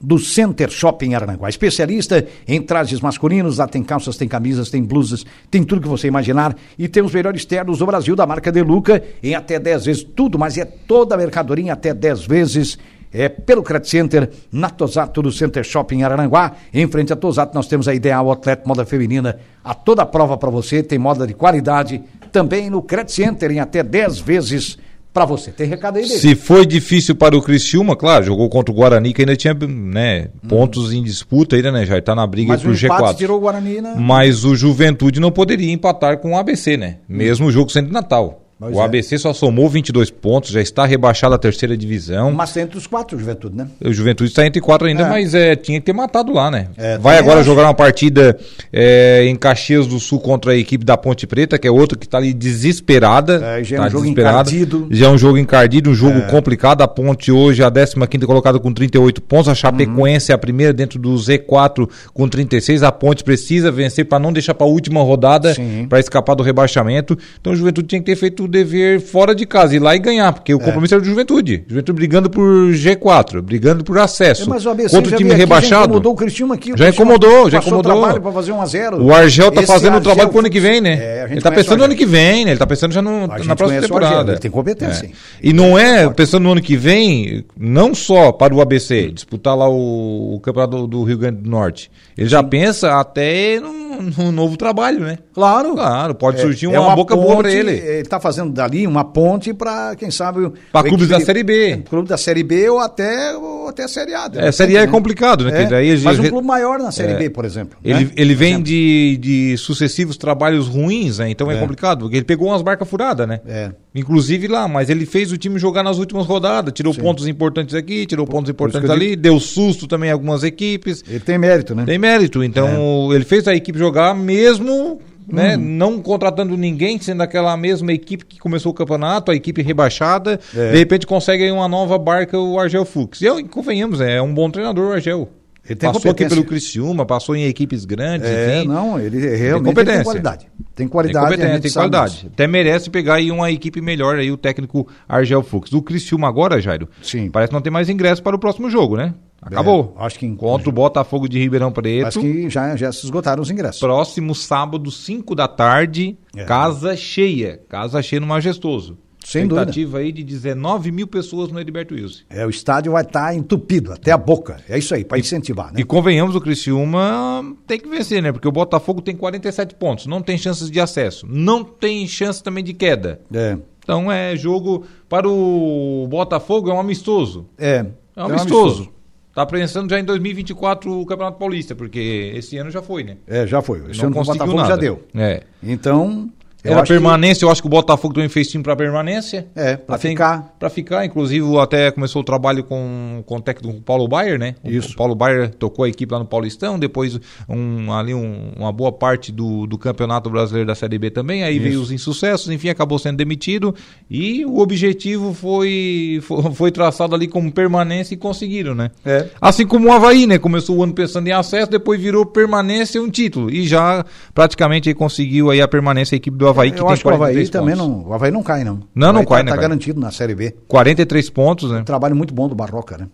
[0.00, 1.48] do Center Shopping Aranaguá.
[1.48, 6.08] Especialista em trajes masculinos, lá tem calças, tem camisas, tem blusas, tem tudo que você
[6.08, 10.04] imaginar e tem os melhores ternos do Brasil da marca Deluca em até 10 vezes
[10.04, 12.78] tudo, mas é toda a mercadoria em até 10 vezes.
[13.16, 16.56] É pelo Credit Center, na Tosato do Center Shopping Araranguá.
[16.72, 20.50] Em frente a Tosato nós temos a Ideal Atleta Moda Feminina a toda prova para
[20.50, 22.02] você, tem moda de qualidade.
[22.32, 24.78] Também no Credit Center em até 10 vezes
[25.14, 25.52] para você.
[25.52, 26.18] Tem recado aí dele.
[26.18, 30.28] Se foi difícil para o Criciúma, claro, jogou contra o Guarani, que ainda tinha né,
[30.48, 30.94] pontos hum.
[30.94, 31.86] em disputa ainda, né?
[31.86, 33.14] Já está na briga Mas pro G4.
[33.14, 33.94] tirou o Guarani, né?
[33.96, 36.96] Mas o Juventude não poderia empatar com o ABC, né?
[37.08, 38.43] Mesmo o jogo sendo de Natal.
[38.58, 38.84] Pois o é.
[38.84, 42.32] ABC só somou 22 pontos, já está rebaixado à terceira divisão.
[42.32, 43.68] Mas está entre os quatro, o Juventude, né?
[43.84, 45.08] O Juventude está entre quatro ainda, é.
[45.08, 46.68] mas é, tinha que ter matado lá, né?
[46.76, 47.46] É, Vai agora acho.
[47.46, 48.38] jogar uma partida
[48.72, 52.06] é, em Caxias do Sul contra a equipe da Ponte Preta, que é outra que
[52.06, 53.44] está ali desesperada.
[53.44, 54.88] É, já é um tá jogo encardido.
[54.90, 56.22] Já é um jogo encardido, um jogo é.
[56.22, 56.82] complicado.
[56.82, 59.48] A Ponte hoje, a 15 colocada com 38 pontos.
[59.48, 60.32] A Chapecoense uhum.
[60.32, 62.84] é a primeira dentro do Z4 com 36.
[62.84, 65.54] A Ponte precisa vencer para não deixar para a última rodada
[65.88, 67.18] para escapar do rebaixamento.
[67.40, 70.32] Então o Juventude tinha que ter feito dever fora de casa, ir lá e ganhar,
[70.32, 70.64] porque o é.
[70.64, 71.64] compromisso era do Juventude.
[71.66, 74.44] Juventude brigando por G4, brigando por acesso.
[74.44, 75.74] É, mas o ABC Contra o time rebaixado.
[75.74, 76.72] Já incomodou o Cristiúma aqui.
[76.72, 77.92] O já incomodou, já incomodou.
[77.92, 80.38] O trabalho para fazer 1 a 0 O Argel tá Esse fazendo o trabalho pro
[80.38, 80.92] ano que vem, né?
[80.94, 82.52] É, ele tá pensando no ano que vem, né?
[82.52, 84.32] Ele tá pensando já no, na próxima temporada.
[84.32, 85.06] Ele tem competência.
[85.06, 85.10] É.
[85.42, 89.68] E não é pensando no ano que vem, não só para o ABC, disputar lá
[89.68, 91.90] o, o campeonato do Rio Grande do Norte.
[92.16, 95.18] Ele já pensa até num, num novo trabalho, né?
[95.32, 95.74] Claro.
[95.74, 97.72] Claro, pode é, surgir uma, é uma boca ponte, boa para ele.
[97.72, 100.50] Ele está fazendo dali uma ponte para, quem sabe...
[100.72, 101.82] Para clubes da Série B.
[101.88, 104.30] Clube da Série B ou até, ou até a Série A.
[104.34, 104.92] É, Série A é né?
[104.92, 105.62] complicado, né?
[105.62, 107.78] É, daí, mas um clube maior na Série é, B, por exemplo.
[107.84, 108.10] Ele, né?
[108.16, 111.30] ele vem de, de sucessivos trabalhos ruins, né?
[111.30, 113.40] Então é, é, complicado, porque ele pegou umas barcas furadas, né?
[113.46, 113.70] É.
[113.94, 117.00] Inclusive lá, mas ele fez o time jogar nas últimas rodadas, tirou Sim.
[117.00, 119.22] pontos importantes aqui, tirou pontos importantes ali, digo...
[119.22, 121.04] deu susto também a algumas equipes.
[121.08, 121.84] Ele tem mérito, né?
[121.84, 123.16] Tem mérito, então é.
[123.16, 125.56] ele fez a equipe jogar mesmo né?
[125.56, 125.60] Hum.
[125.60, 130.72] Não contratando ninguém, sendo aquela mesma equipe que começou o campeonato, a equipe rebaixada, é.
[130.72, 133.20] de repente consegue uma nova barca o Argel Fux.
[133.20, 135.28] E convenhamos, é um bom treinador o Argel.
[135.66, 138.28] Ele tem passou aqui pelo Criciúma, passou em equipes grandes.
[138.28, 138.68] É, enfim.
[138.68, 140.46] não, ele realmente tem, tem qualidade.
[140.74, 141.26] Tem qualidade.
[141.26, 142.30] Tem, competência, tem qualidade.
[142.30, 145.72] Até merece pegar aí uma equipe melhor aí, o técnico Argel Fux.
[145.72, 147.30] O Criciúma agora, Jairo, Sim.
[147.30, 149.14] parece não ter mais ingresso para o próximo jogo, né?
[149.44, 149.94] Acabou.
[149.98, 152.06] É, acho que contra o Botafogo de Ribeirão Preto.
[152.06, 153.80] Acho que já, já se esgotaram os ingressos.
[153.80, 156.44] Próximo sábado, 5 da tarde, é.
[156.44, 157.60] casa cheia.
[157.68, 158.98] Casa cheia no Majestoso.
[159.24, 160.06] Sem Expectativa dúvida.
[160.06, 162.24] aí de 19 mil pessoas no Heriberto Wilson.
[162.28, 164.58] É, o estádio vai estar tá entupido, até a boca.
[164.68, 165.80] É isso aí, para incentivar, né?
[165.80, 168.32] E convenhamos, o Criciúma tem que vencer, né?
[168.32, 172.62] Porque o Botafogo tem 47 pontos, não tem chances de acesso, não tem chance também
[172.62, 173.22] de queda.
[173.32, 173.56] É.
[173.82, 177.46] Então é jogo para o Botafogo, é um amistoso.
[177.56, 177.86] É.
[178.14, 178.24] É um.
[178.24, 178.92] É um amistoso.
[179.34, 183.16] Tá pensando já em 2024 o Campeonato Paulista, porque esse ano já foi, né?
[183.26, 183.78] É, já foi.
[183.90, 184.68] Esse não ano o Botafogo nada.
[184.68, 185.02] já deu.
[185.12, 185.42] É.
[185.60, 186.30] Então,
[186.72, 187.44] era permanência, que...
[187.44, 189.46] eu acho que o Botafogo também fez time para permanência.
[189.54, 190.54] É, para ficar.
[190.58, 194.54] Para ficar, inclusive até começou o trabalho com, com o técnico Paulo Baier, né?
[194.64, 194.92] Isso.
[194.92, 198.90] O Paulo Baier tocou a equipe lá no Paulistão, depois um, ali um, uma boa
[198.90, 201.64] parte do, do Campeonato Brasileiro da Série B também, aí Isso.
[201.64, 203.74] veio os insucessos, enfim, acabou sendo demitido
[204.10, 208.90] e o objetivo foi, foi, foi traçado ali como permanência e conseguiram, né?
[209.04, 209.28] É.
[209.40, 210.38] Assim como o Havaí, né?
[210.38, 214.92] Começou o ano pensando em acesso, depois virou permanência e um título e já praticamente
[214.94, 217.14] conseguiu aí a permanência a equipe do Havaí Havaí que eu tem acho que o
[217.14, 218.06] Havaí também não.
[218.06, 218.80] O Havaí não cai, não.
[218.94, 219.50] Não, não cai, tá, né?
[219.50, 220.54] Tá garantido na Série B.
[220.68, 221.80] 43 pontos, né?
[221.80, 223.08] Um trabalho muito bom do Barroca, né?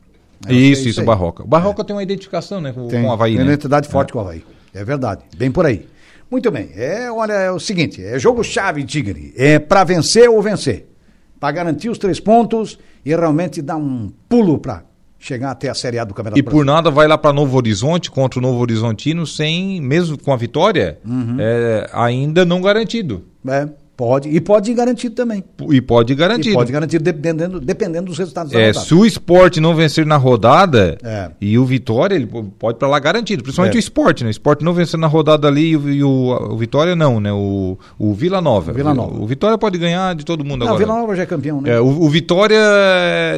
[0.46, 1.42] É isso, isso, o Barroca.
[1.42, 1.84] O Barroca é.
[1.84, 3.32] tem uma identificação, né, com, tem, com o Havaí.
[3.32, 3.52] Tem uma né?
[3.52, 4.12] identidade forte é.
[4.12, 4.44] com o Havaí.
[4.72, 5.22] É verdade.
[5.36, 5.86] Bem por aí.
[6.30, 6.70] Muito bem.
[6.76, 9.34] É, olha, é o seguinte, é jogo chave, Tigre.
[9.36, 10.86] É para vencer ou vencer.
[11.38, 14.84] Para garantir os três pontos e realmente dar um pulo para
[15.20, 18.10] chegar até a Série A do Campeonato E por nada vai lá para Novo Horizonte
[18.10, 21.36] contra o Novo Horizontino sem, mesmo com a vitória, uhum.
[21.38, 23.26] é, ainda não garantido.
[23.46, 23.68] É.
[24.00, 25.44] Pode, e pode ir garantido também.
[25.68, 26.48] E pode ir garantido.
[26.48, 28.72] E pode ir garantido dependendo, dependendo dos resultados da é.
[28.72, 31.30] Se o esporte não vencer na rodada é.
[31.38, 32.26] e o Vitória, ele
[32.58, 33.42] pode para lá garantido.
[33.42, 33.76] Principalmente é.
[33.76, 34.28] o esporte, né?
[34.28, 37.30] O esporte não vencer na rodada ali e o, e o, o Vitória não, né?
[37.30, 38.72] O, o Vila Nova.
[38.72, 39.18] Vila Nova.
[39.18, 40.82] O, o, Vitória pode ganhar de todo mundo não, agora.
[40.82, 41.72] O Vila Nova já é campeão, né?
[41.72, 42.58] É, o, Vitória,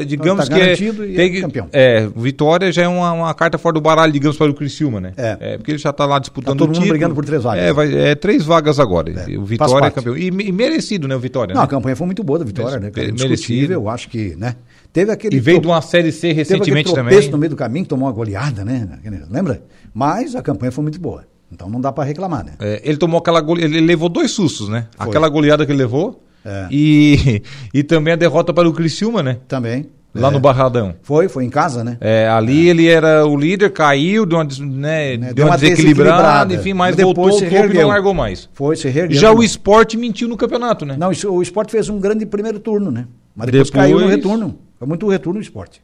[0.07, 0.85] digamos então, tá que.
[0.85, 1.69] É, e tem, é campeão.
[1.73, 5.01] É, o Vitória já é uma, uma, carta fora do baralho, digamos, para o Criciúma,
[5.01, 5.13] né?
[5.17, 5.39] É.
[5.41, 6.87] é porque ele já está lá disputando tá todo o título.
[6.87, 7.65] mundo brigando por três vagas.
[7.65, 9.11] É, vai, é três vagas agora.
[9.11, 10.17] É, o Vitória é campeão.
[10.17, 11.17] E, e merecido, né?
[11.17, 11.55] O Vitória.
[11.55, 11.65] Não, né?
[11.65, 12.91] a campanha foi muito boa da Vitória, né?
[12.95, 13.73] Merecido.
[13.73, 14.57] Eu acho que, né?
[14.93, 15.37] Teve aquele.
[15.37, 17.31] E veio de uma série C recentemente teve também.
[17.31, 18.89] no meio do caminho, tomou uma goleada, né?
[19.31, 19.63] Lembra?
[19.95, 21.25] Mas a campanha foi muito boa.
[21.51, 22.53] Então não dá para reclamar, né?
[22.61, 24.87] É, ele tomou aquela goleada, ele levou dois sustos, né?
[24.97, 25.09] Foi.
[25.09, 26.69] Aquela goleada que ele levou é.
[26.71, 29.39] e, e também a derrota para o Criciúma, né?
[29.47, 29.89] Também.
[30.15, 30.31] Lá é.
[30.31, 30.95] no Barradão.
[31.03, 31.97] Foi, foi em casa, né?
[32.01, 32.71] É, ali é.
[32.71, 36.75] ele era o líder, caiu, deu uma, né, né, deu uma, uma desequilibrada, desequilibrada, enfim,
[36.75, 38.49] mas voltou se e não largou mais.
[38.53, 39.19] Foi, se reergueu.
[39.19, 40.97] Já o esporte mentiu no campeonato, né?
[40.99, 43.07] Não, o esporte fez um grande primeiro turno, né?
[43.35, 43.85] Mas depois, depois...
[43.87, 44.59] caiu no retorno.
[44.79, 45.81] Foi muito retorno o esporte.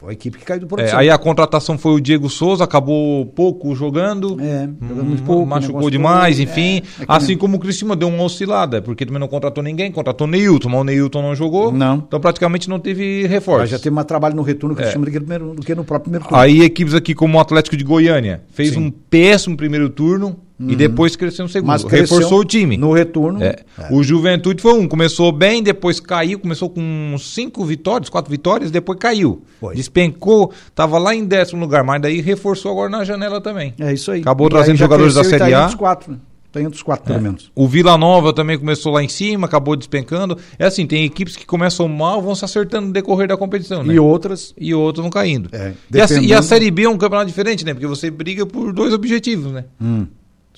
[0.00, 0.98] Foi a equipe que caiu do produção.
[0.98, 4.40] É, aí a contratação foi o Diego Souza, acabou pouco jogando.
[4.40, 5.44] É, jogando muito pouco.
[5.44, 6.82] Machucou demais, todo, enfim.
[6.98, 10.26] É, é assim como o Cristiano deu uma oscilada, porque também não contratou ninguém, contratou
[10.26, 11.70] o Neilton, mas o Neilton não jogou.
[11.70, 11.96] Não.
[11.96, 13.60] Então praticamente não teve reforço.
[13.60, 15.38] Mas já teve mais trabalho no retorno do Cristiano é.
[15.38, 16.42] do, que no próprio primeiro turno.
[16.42, 18.86] Aí equipes aqui como o Atlético de Goiânia fez Sim.
[18.86, 20.70] um péssimo primeiro turno Uhum.
[20.70, 21.68] E depois cresceu no segundo.
[21.68, 22.76] Mas reforçou o time.
[22.76, 23.42] No retorno.
[23.42, 23.60] É.
[23.78, 23.88] É.
[23.90, 24.86] O Juventude foi um.
[24.86, 26.38] Começou bem, depois caiu.
[26.38, 29.42] Começou com cinco vitórias, quatro vitórias, depois caiu.
[29.58, 29.74] Foi.
[29.74, 33.72] Despencou, estava lá em décimo lugar, mas daí reforçou agora na janela também.
[33.80, 34.20] É isso aí.
[34.20, 35.76] Acabou e trazendo jogadores da Série tá A.
[35.76, 36.18] Quatro, né?
[36.52, 37.22] Tem outros quatro, pelo é.
[37.22, 37.50] menos.
[37.54, 40.36] O Vila Nova também começou lá em cima, acabou despencando.
[40.58, 43.94] É assim, tem equipes que começam mal, vão se acertando no decorrer da competição, né?
[43.94, 44.52] E outras.
[44.58, 45.48] E outras vão caindo.
[45.52, 47.72] É, e, a, e, a, Série B é um campeonato diferente, né?
[47.72, 49.64] Porque você briga por dois objetivos, né?
[49.80, 50.06] Hum.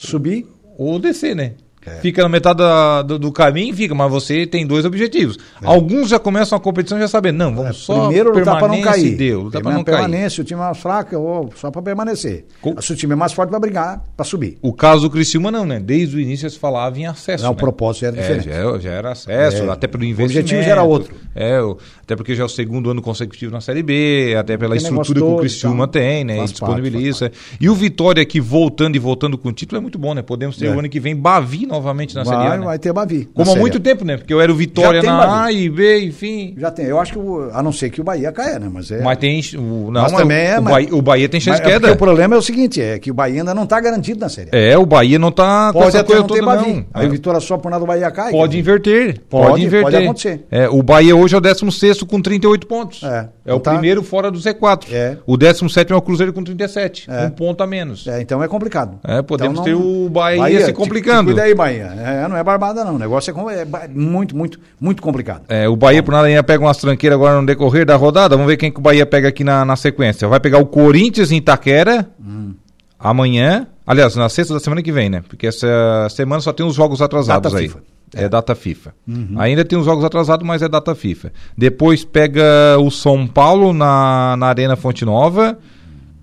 [0.03, 0.47] Subir.
[0.77, 1.55] Ou descer, né?
[1.85, 2.01] É.
[2.01, 5.37] Fica na metade da, do, do, caminho, fica, mas você tem dois objetivos.
[5.61, 5.67] É.
[5.67, 8.81] Alguns já começam a competição já sabendo, não, vamos é, só Primeiro lutar para não
[8.81, 9.17] cair.
[9.17, 10.45] Deu, lutar para não permanece, cair.
[10.45, 12.47] o time é mais fraco, ou só para permanecer.
[12.61, 12.81] Com...
[12.81, 14.59] Se o time é mais forte, vai brigar para subir.
[14.63, 15.81] O caso do Criciúma não, né?
[15.81, 17.43] Desde o início se falava em acesso.
[17.43, 17.57] Não, né?
[17.57, 18.49] o propósito era é, diferente.
[18.49, 19.69] Já, já, era acesso, é.
[19.69, 20.23] até pelo investimento.
[20.23, 21.15] O objetivo já era outro.
[21.35, 21.59] É,
[22.03, 25.27] até porque já é o segundo ano consecutivo na Série B, até pela estrutura que
[25.27, 26.39] o Criciúma então, tem, né?
[26.39, 27.31] E disponibiliza.
[27.31, 30.23] Parte, e o Vitória aqui voltando e voltando com o título é muito bom, né?
[30.23, 32.35] Podemos ter o ano que vem Bavi novamente na vai.
[32.35, 32.65] Série A vai, né?
[32.67, 33.29] vai ter Bavi.
[33.35, 34.17] Como há muito tempo, né?
[34.17, 35.45] Porque eu era o Vitória na Bavi.
[35.45, 36.55] A e B, enfim.
[36.59, 36.87] Já tem.
[36.87, 38.71] Eu acho que, o, a não ser que o Bahia caia, né?
[38.73, 39.01] Mas, é...
[39.03, 39.41] mas tem.
[39.55, 40.59] O, não, mas também é.
[40.59, 40.63] O.
[40.63, 41.93] Bahia, o Bahia tem chance de é queda.
[41.93, 44.51] o problema é o seguinte: é que o Bahia ainda não está garantido na série.
[44.53, 46.73] É, o Bahia não está com essa coisa toda, Bavi.
[46.73, 46.85] não.
[46.93, 48.31] Aí o Vitória só por nada o Bahia cai.
[48.31, 49.21] Pode inverter.
[49.29, 49.93] Pode, pode inverter.
[49.93, 50.47] Pode acontecer.
[50.51, 53.03] É, o Bahia hoje é o 16 com 38 pontos.
[53.03, 53.29] É.
[53.45, 53.73] É o tá...
[53.73, 54.87] primeiro fora do Z4.
[54.93, 55.17] É.
[55.27, 57.11] O 17 é o Cruzeiro com 37.
[57.11, 57.27] É.
[57.27, 58.07] Um ponto a menos.
[58.07, 58.99] É, então é complicado.
[59.05, 59.83] É, podemos então, não...
[59.83, 61.23] ter o Bahia, Bahia se complicando.
[61.23, 61.85] Te, te cuida aí, Bahia.
[61.85, 62.97] É, não é barbada, não.
[62.97, 65.45] O negócio é é muito, muito, muito complicado.
[65.49, 68.37] É, o Bahia, por nada, ainda pega umas tranqueiras agora no decorrer da rodada.
[68.37, 70.29] Vamos ver quem que o Bahia pega aqui na, na sequência.
[70.29, 72.55] Vai pegar o Corinthians em Itaquera hum.
[72.99, 73.67] amanhã.
[73.87, 75.23] Aliás, na sexta da semana que vem, né?
[75.27, 77.69] Porque essa semana só tem os jogos atrasados data aí.
[77.69, 77.83] FIFA.
[78.15, 78.95] É, é data FIFA.
[79.09, 79.35] Uhum.
[79.39, 81.33] Ainda tem os jogos atrasados, mas é data FIFA.
[81.57, 85.59] Depois pega o São Paulo na, na Arena Fonte Nova.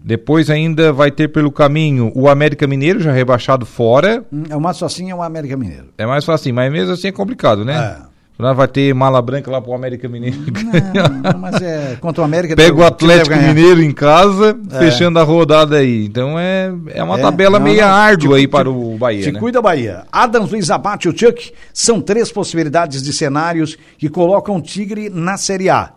[0.10, 4.26] Depois ainda vai ter pelo caminho o América Mineiro, já rebaixado fora.
[4.34, 5.90] Hum, é o mais facinho é o América Mineiro.
[6.00, 8.00] É mais facinho, mas mesmo assim é complicado, né?
[8.04, 8.54] É.
[8.56, 10.36] Vai ter mala branca lá pro América Mineiro.
[10.42, 12.56] Não, não mas é contra o América.
[12.56, 14.80] Pega o Atlético Mineiro em casa, é.
[14.80, 16.06] fechando a rodada aí.
[16.06, 19.24] Então é, é uma é, tabela meio árdua aí para o Bahia.
[19.24, 19.40] Se né?
[19.40, 20.06] cuida, Bahia.
[20.12, 25.08] Adams, Luiz Abate e o Chuck são três possibilidades de cenários que colocam o Tigre
[25.08, 25.92] na Série A.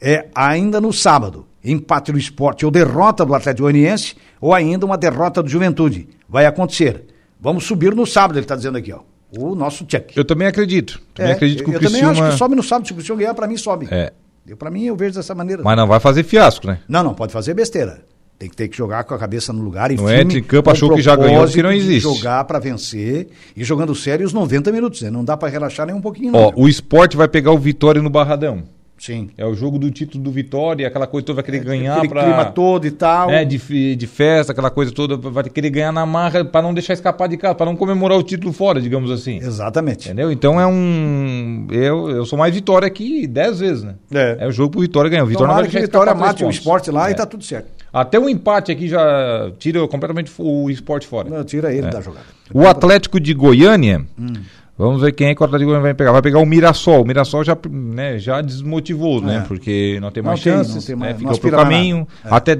[0.00, 4.98] É ainda no sábado empate no esporte ou derrota do Atlético Goianiense, ou ainda uma
[4.98, 6.08] derrota do Juventude.
[6.28, 7.04] Vai acontecer.
[7.40, 9.00] Vamos subir no sábado, ele está dizendo aqui, ó.
[9.36, 10.14] O nosso check.
[10.16, 11.00] Eu também acredito.
[11.14, 12.00] Também é, acredito que eu, o Criciúma...
[12.00, 12.86] também acho que sobe no sábado.
[12.86, 13.88] Se o Criciúma ganhar, para mim sobe.
[13.90, 14.12] É.
[14.58, 15.62] Para mim, eu vejo dessa maneira.
[15.62, 16.80] Mas não vai fazer fiasco, né?
[16.86, 18.04] Não, não, pode fazer besteira.
[18.38, 19.92] Tem que ter que jogar com a cabeça no lugar.
[19.92, 22.02] E não entra em campo, achou que já ganhou, que não existe.
[22.02, 25.00] Jogar para vencer e jogando sério os 90 minutos.
[25.00, 25.10] Né?
[25.10, 26.32] Não dá para relaxar nem um pouquinho.
[26.34, 28.64] Ó, o esporte vai pegar o Vitória no Barradão.
[29.02, 29.30] Sim.
[29.36, 32.08] É o jogo do título do Vitória, aquela coisa toda vai querer é, ganhar aquele
[32.08, 33.30] pra, clima todo e tal.
[33.30, 36.92] É, de, de festa, aquela coisa toda, vai querer ganhar na marra para não deixar
[36.92, 39.38] escapar de casa, para não comemorar o título fora, digamos assim.
[39.38, 40.06] Exatamente.
[40.06, 40.30] Entendeu?
[40.30, 41.66] Então é um.
[41.72, 43.96] Eu, eu sou mais Vitória aqui dez vezes, né?
[44.14, 44.36] É.
[44.38, 45.24] É o jogo pro Vitória ganhar.
[45.24, 47.10] O Vitória não vai deixar Vitória mate o esporte lá é.
[47.10, 47.82] e tá tudo certo.
[47.92, 51.28] Até o um empate aqui já tira completamente o esporte fora.
[51.28, 51.90] Não, tira ele é.
[51.90, 52.24] da jogada.
[52.54, 54.06] O Atlético de Goiânia.
[54.16, 54.32] Hum
[54.76, 56.12] Vamos ver quem é que o Atlético Goianiense vai pegar.
[56.12, 57.02] Vai pegar o Mirassol.
[57.02, 59.38] O Mirassol já, né, já desmotivou, né, é.
[59.38, 59.44] né?
[59.46, 61.18] Porque não tem mais não chances, tem, não tem mais, né?
[61.34, 62.08] Ficou pro caminho.
[62.24, 62.28] É.
[62.30, 62.56] Até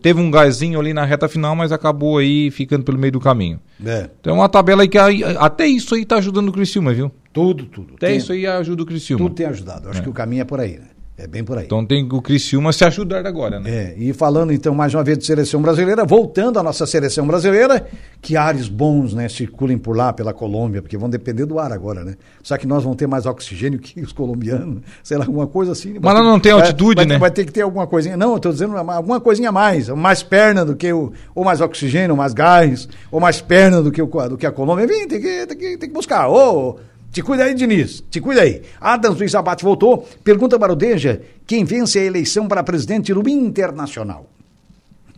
[0.00, 3.58] teve um gásinho ali na reta final, mas acabou aí ficando pelo meio do caminho.
[3.84, 4.10] É.
[4.20, 7.10] Então é uma tabela aí que até isso aí tá ajudando o Criciúma, viu?
[7.32, 7.94] Tudo, tudo.
[7.94, 9.24] Até tem, isso aí ajuda o Criciúma.
[9.24, 9.88] Tudo tem ajudado.
[9.88, 10.02] Acho é.
[10.02, 10.93] que o caminho é por aí, né?
[11.16, 11.64] É bem por aí.
[11.64, 13.70] Então tem o Criciúma se ajudar agora, né?
[13.70, 17.86] É, e falando então mais uma vez de seleção brasileira, voltando à nossa seleção brasileira,
[18.20, 22.04] que ares bons, né, circulem por lá, pela Colômbia, porque vão depender do ar agora,
[22.04, 22.16] né?
[22.42, 25.94] Só que nós vamos ter mais oxigênio que os colombianos, sei lá, alguma coisa assim.
[26.02, 27.16] Mas não tem altitude, vai, né?
[27.16, 28.16] Vai ter que ter alguma coisinha.
[28.16, 31.60] Não, eu tô dizendo alguma coisinha a mais, mais perna do que o, ou mais
[31.60, 34.84] oxigênio, ou mais gás, ou mais perna do que, o, do que a Colômbia.
[34.84, 36.26] Vem, tem que, tem que, tem que buscar.
[36.26, 36.80] Ou
[37.14, 38.02] te cuida aí, Diniz.
[38.10, 38.60] Te cuida aí.
[38.80, 40.04] Adams Luiz Abate voltou.
[40.24, 44.28] Pergunta para o Deja quem vence a eleição para presidente do Internacional.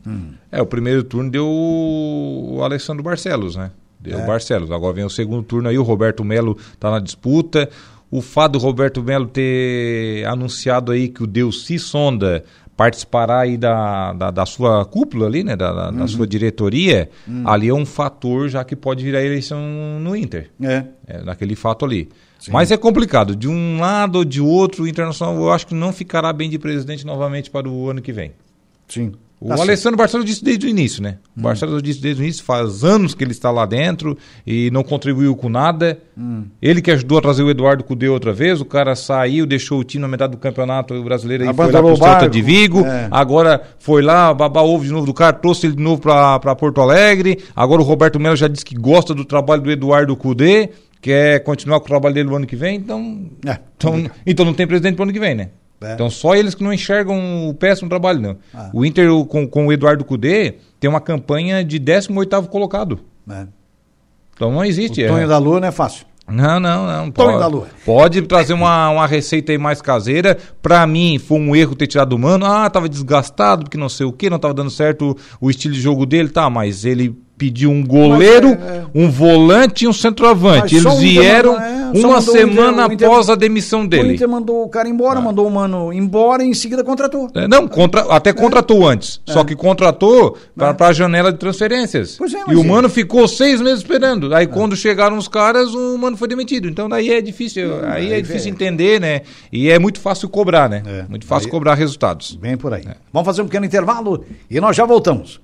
[0.07, 0.35] Hum.
[0.53, 3.71] É, o primeiro turno deu o Alessandro Barcelos, né?
[3.99, 4.27] Deu o é.
[4.27, 4.71] Barcelos.
[4.71, 7.67] Agora vem o segundo turno aí, o Roberto Melo está na disputa.
[8.11, 12.45] O fato do Roberto Melo ter anunciado aí que o Deus se sonda
[12.77, 15.97] participará aí da, da, da, sua cúpula ali, né, da, uhum.
[15.97, 17.49] da sua diretoria, uhum.
[17.49, 19.59] ali é um fator já que pode virar eleição
[20.01, 20.51] no Inter.
[20.61, 20.85] É.
[21.07, 22.09] é naquele fato ali.
[22.39, 22.53] Sim.
[22.53, 23.35] Mas é complicado.
[23.35, 26.59] De um lado ou de outro, o Internacional eu acho que não ficará bem de
[26.59, 28.33] presidente novamente para o ano que vem.
[28.87, 29.13] Sim.
[29.39, 31.19] O tá Alessandro Barcelos disse desde o início, né?
[31.37, 31.43] O hum.
[31.43, 35.37] Barcelos disse desde o início, faz anos que ele está lá dentro e não contribuiu
[35.37, 35.99] com nada.
[36.17, 36.45] Hum.
[36.61, 39.85] Ele que ajudou a trazer o Eduardo Cudê outra vez, o cara saiu, deixou o
[39.85, 42.81] time na metade do campeonato brasileiro e foi lá pro Celta de Vigo.
[42.87, 43.09] É.
[43.11, 46.81] Agora foi lá, babá ovo de novo do cara, trouxe ele de novo para Porto
[46.81, 47.39] Alegre.
[47.55, 50.71] Agora o Roberto Melo já disse que gosta do trabalho do Eduardo Cudê,
[51.03, 53.59] quer continuar com o trabalho dele no ano que vem, então, é.
[53.77, 55.51] então, então não tem presidente pro ano que vem, né?
[55.81, 55.93] É.
[55.93, 58.37] Então só eles que não enxergam o péssimo trabalho, não.
[58.55, 58.71] Ah.
[58.73, 63.01] O Inter com, com o Eduardo Cudê tem uma campanha de 18 colocado.
[63.31, 63.47] É.
[64.35, 65.03] Então não existe.
[65.05, 65.27] O Tonho é.
[65.27, 66.07] da Lua não é fácil.
[66.29, 67.11] Não, não, não.
[67.11, 67.69] Tonho pode, da Lua.
[67.85, 70.37] Pode trazer uma, uma receita aí mais caseira.
[70.61, 72.45] Para mim, foi um erro ter tirado o mano.
[72.45, 75.81] Ah, tava desgastado, porque não sei o que, não tava dando certo o estilo de
[75.81, 76.29] jogo dele.
[76.29, 78.85] Tá, mas ele pediu um goleiro, é, é.
[78.95, 80.75] um volante e um centroavante.
[80.75, 84.11] Eles um vieram é, uma semana Inter, após a demissão dele.
[84.11, 85.23] O Inter mandou o cara embora, ah.
[85.23, 87.29] mandou o mano embora e em seguida contratou.
[87.35, 89.21] É, não, contra, até contratou antes.
[89.27, 92.19] Só que contratou para a janela de transferências.
[92.49, 94.35] e o mano ficou seis meses esperando.
[94.35, 96.69] Aí quando chegaram os caras, o mano foi demitido.
[96.69, 99.23] Então daí é difícil, aí, é difícil entender, né?
[99.53, 100.83] E é muito fácil cobrar, né?
[101.09, 102.35] Muito fácil aí, cobrar resultados.
[102.37, 102.85] Bem por aí.
[103.13, 105.41] Vamos fazer um pequeno intervalo e nós já voltamos.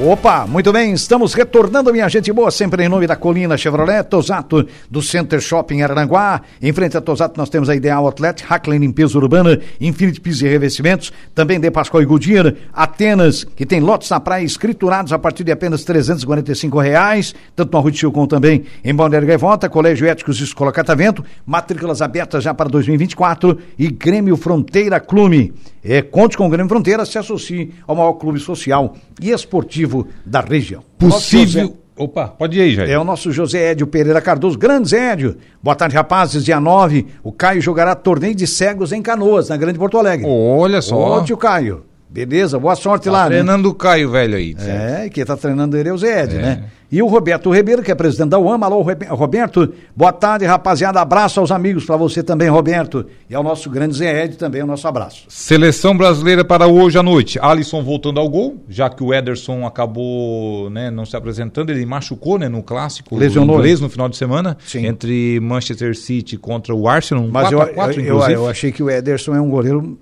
[0.00, 4.64] Opa, muito bem, estamos retornando, minha gente boa, sempre em nome da Colina Chevrolet, Tosato,
[4.88, 6.40] do Center Shopping Aranguá.
[6.62, 10.48] Em frente a Tosato nós temos a Ideal Outlet, Hackler Limpeza Urbana, Infinity Pisos e
[10.48, 15.42] Revestimentos, também de Pascoal e Goodyear, Atenas, que tem lotes na praia escriturados a partir
[15.42, 20.44] de apenas 345 reais, tanto Arroio de como também em Balneário Gaivota, Colégio Éticos e
[20.44, 25.52] Escola Catavento, matrículas abertas já para 2024 e Grêmio Fronteira Clube.
[25.88, 30.40] É, conte com o Grêmio Fronteira, se associe ao maior clube social e esportivo da
[30.40, 30.82] região.
[30.98, 31.78] Possível.
[31.96, 32.90] Opa, pode ir aí, Jair.
[32.90, 34.58] É o nosso José Édio Pereira Cardoso.
[34.58, 35.36] Grande Zé Édio.
[35.62, 36.44] Boa tarde, rapazes.
[36.44, 40.26] Dia 9, o Caio jogará torneio de cegos em Canoas, na Grande Porto Alegre.
[40.28, 41.18] Olha só.
[41.18, 41.87] Ô, tio Caio.
[42.10, 43.22] Beleza, boa sorte tá lá.
[43.24, 43.36] Né?
[43.36, 43.68] Treinando né?
[43.68, 44.54] o Caio velho aí.
[44.58, 45.00] Certo?
[45.04, 46.38] É, que tá treinando ele é o Zé Ed, é.
[46.40, 46.64] né?
[46.90, 48.58] E o Roberto Ribeiro, que é presidente da UAM.
[48.62, 48.80] Alô,
[49.10, 49.74] Roberto.
[49.94, 50.98] Boa tarde, rapaziada.
[51.02, 53.04] Abraço aos amigos, para você também, Roberto.
[53.28, 55.26] E ao nosso grande Zé Ed também, o nosso abraço.
[55.28, 57.38] Seleção brasileira para hoje à noite.
[57.42, 62.38] Alisson voltando ao gol, já que o Ederson acabou né, não se apresentando, ele machucou
[62.38, 63.56] né, no clássico Lesionou.
[63.56, 64.86] inglês no final de semana, Sim.
[64.86, 67.22] entre Manchester City contra o Arsenal.
[67.22, 69.98] Um Mas 4 eu, 4, eu, eu, eu achei que o Ederson é um goleiro,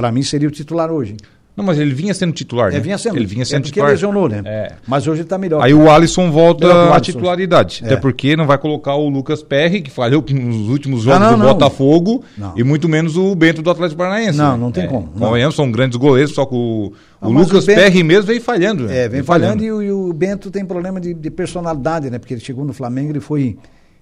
[0.00, 1.14] para mim seria o titular hoje.
[1.54, 2.78] Não, mas ele vinha sendo titular, né?
[2.78, 3.16] É, vinha sendo.
[3.16, 3.90] Ele vinha sendo é titular.
[3.90, 4.40] lesionou, né?
[4.46, 4.72] É.
[4.88, 5.62] Mas hoje ele tá melhor.
[5.62, 7.80] Aí o Alisson volta à titularidade.
[7.82, 7.86] É.
[7.86, 11.38] Até porque não vai colocar o Lucas Perry, que falhou nos últimos jogos não, não,
[11.38, 11.52] do não.
[11.52, 12.24] Botafogo,
[12.56, 14.38] e muito menos o Bento do Atlético Paranaense.
[14.38, 14.58] Não, né?
[14.58, 14.86] não tem é.
[14.86, 15.08] como.
[15.08, 18.84] Convenhamos, são grandes goleiros, só que o, o Lucas o Bento, Perry mesmo vem falhando.
[18.84, 18.96] Né?
[18.96, 19.64] É, vem, vem falhando, falhando.
[19.64, 22.18] E, o, e, o, Bento tem problema de, de personalidade, né?
[22.18, 23.58] Porque ele chegou no Flamengo e foi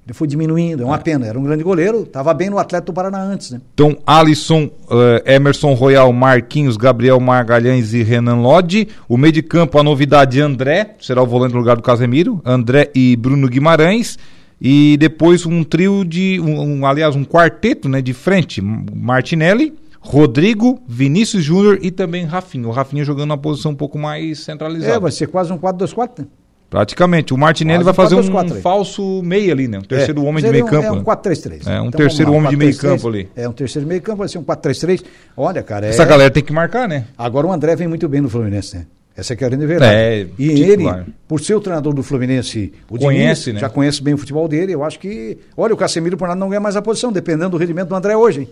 [0.09, 0.99] ele foi diminuindo, é uma é.
[0.99, 1.27] pena.
[1.27, 3.61] Era um grande goleiro, estava bem no Atlético do Paraná antes, né?
[3.75, 8.89] Então, Alisson, uh, Emerson Royal, Marquinhos, Gabriel Margalhães e Renan Lodge.
[9.07, 12.41] O meio de campo, a novidade André, será o volante no lugar do Casemiro.
[12.43, 14.19] André e Bruno Guimarães.
[14.59, 16.41] E depois um trio de.
[16.41, 18.63] Um, um, aliás, um quarteto né, de frente.
[18.63, 22.67] Martinelli, Rodrigo, Vinícius Júnior e também Rafinha.
[22.67, 24.95] O Rafinha jogando na posição um pouco mais centralizada.
[24.95, 26.27] É, vai ser quase um 4-2-4, né?
[26.71, 27.33] Praticamente.
[27.33, 29.79] O Martinelli vai fazer um, um falso meio ali, né?
[29.79, 30.87] Um terceiro é, homem de meio campo.
[30.87, 31.67] É um 4-3-3.
[31.67, 31.77] Né?
[31.77, 33.29] É um então, terceiro homem de meio campo ali.
[33.35, 35.03] É um terceiro meio campo, vai ser um 4-3-3.
[35.37, 35.87] Olha, cara.
[35.87, 36.07] Essa é...
[36.07, 37.07] galera tem que marcar, né?
[37.17, 38.87] Agora o André vem muito bem no Fluminense, né?
[39.17, 39.93] Essa é a grande verdade.
[39.93, 41.01] É, e titular.
[41.01, 43.61] ele, por ser o treinador do Fluminense, o conhece, Diniz, né?
[43.61, 45.39] já conhece bem o futebol dele, eu acho que.
[45.57, 48.17] Olha, o Casemiro por nada não ganha mais a posição, dependendo do rendimento do André
[48.17, 48.49] hoje, hein?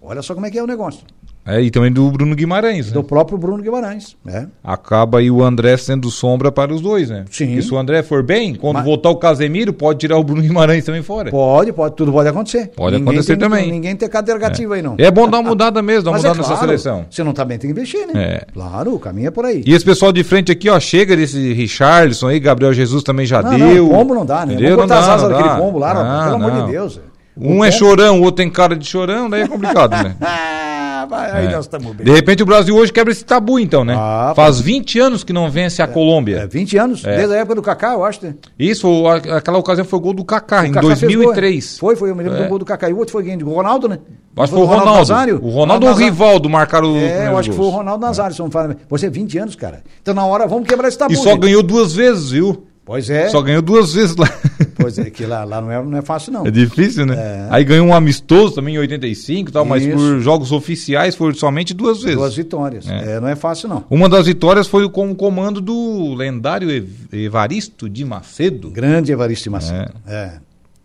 [0.00, 1.00] Olha só como é que é o negócio.
[1.46, 2.90] É, e também do Bruno Guimarães.
[2.90, 3.06] Do né?
[3.08, 4.16] próprio Bruno Guimarães.
[4.26, 4.46] É.
[4.64, 7.24] Acaba aí o André sendo sombra para os dois, né?
[7.30, 7.56] Sim.
[7.56, 8.84] E se o André for bem, quando Mas...
[8.84, 11.30] voltar o Casemiro, pode tirar o Bruno Guimarães também fora.
[11.30, 12.72] Pode, pode, tudo pode acontecer.
[12.74, 13.70] Pode ninguém acontecer tem, também.
[13.70, 14.76] Ninguém tem cadeira negativa é.
[14.78, 14.96] aí, não.
[14.98, 17.06] É bom dar uma mudada mesmo, dar uma mudada é claro, nessa seleção.
[17.10, 18.12] Se não tá bem, tem que investir, né?
[18.14, 18.46] É.
[18.52, 19.62] Claro, o caminho é por aí.
[19.64, 23.40] E esse pessoal de frente aqui, ó, chega desse Richarlison aí, Gabriel Jesus também já
[23.40, 23.84] não, deu.
[23.84, 24.54] Não, pombo não dá, né?
[24.54, 24.76] Entendeu?
[24.76, 27.00] Não dá, as asas daquele pombo lá, não, pelo amor de Deus.
[27.38, 30.16] Um é chorão, o outro tem cara de chorão, daí é complicado, né?
[31.10, 31.52] aí é.
[31.52, 32.06] nós estamos bem.
[32.06, 33.94] De repente o Brasil hoje quebra esse tabu, então, né?
[33.96, 36.38] Ah, Faz 20 anos que não vence a é, Colômbia.
[36.38, 37.04] É, 20 anos?
[37.04, 37.16] É.
[37.16, 38.24] Desde a época do Kaká, eu acho.
[38.24, 38.34] Né?
[38.58, 41.78] Isso, aquela ocasião foi o gol do Kaká, o em Kaká 2003.
[41.78, 42.42] Foi, foi, eu me lembro é.
[42.44, 42.88] do gol do Kaká.
[42.88, 43.36] E o outro foi quem?
[43.36, 43.98] Do Ronaldo, né?
[44.36, 44.90] Acho que foi o Ronaldo.
[44.90, 45.40] Ronaldo Nazário.
[45.42, 46.96] O Ronaldo ou o Rivaldo marcaram o.
[46.96, 48.76] É, eu acho que foi o Ronaldo Nazário, se não fala.
[48.88, 49.82] Você é 20 anos, cara.
[50.02, 51.12] Então na hora vamos quebrar esse tabu.
[51.12, 51.40] E só gente.
[51.40, 52.66] ganhou duas vezes, viu?
[52.86, 53.28] Pois é.
[53.28, 54.26] Só ganhou duas vezes lá.
[54.78, 56.46] Pois é, que lá, lá não, é, não é fácil, não.
[56.46, 57.16] É difícil, né?
[57.16, 57.48] É.
[57.50, 59.70] Aí ganhou um amistoso também em 85 e tal, Isso.
[59.70, 62.18] mas por jogos oficiais foi somente duas vezes.
[62.18, 62.86] Duas vitórias.
[62.86, 63.14] É.
[63.14, 63.20] é.
[63.20, 63.84] não é fácil, não.
[63.90, 66.68] Uma das vitórias foi com o comando do lendário
[67.10, 68.70] Evaristo de Macedo.
[68.70, 69.92] Grande Evaristo de Macedo.
[70.06, 70.38] É.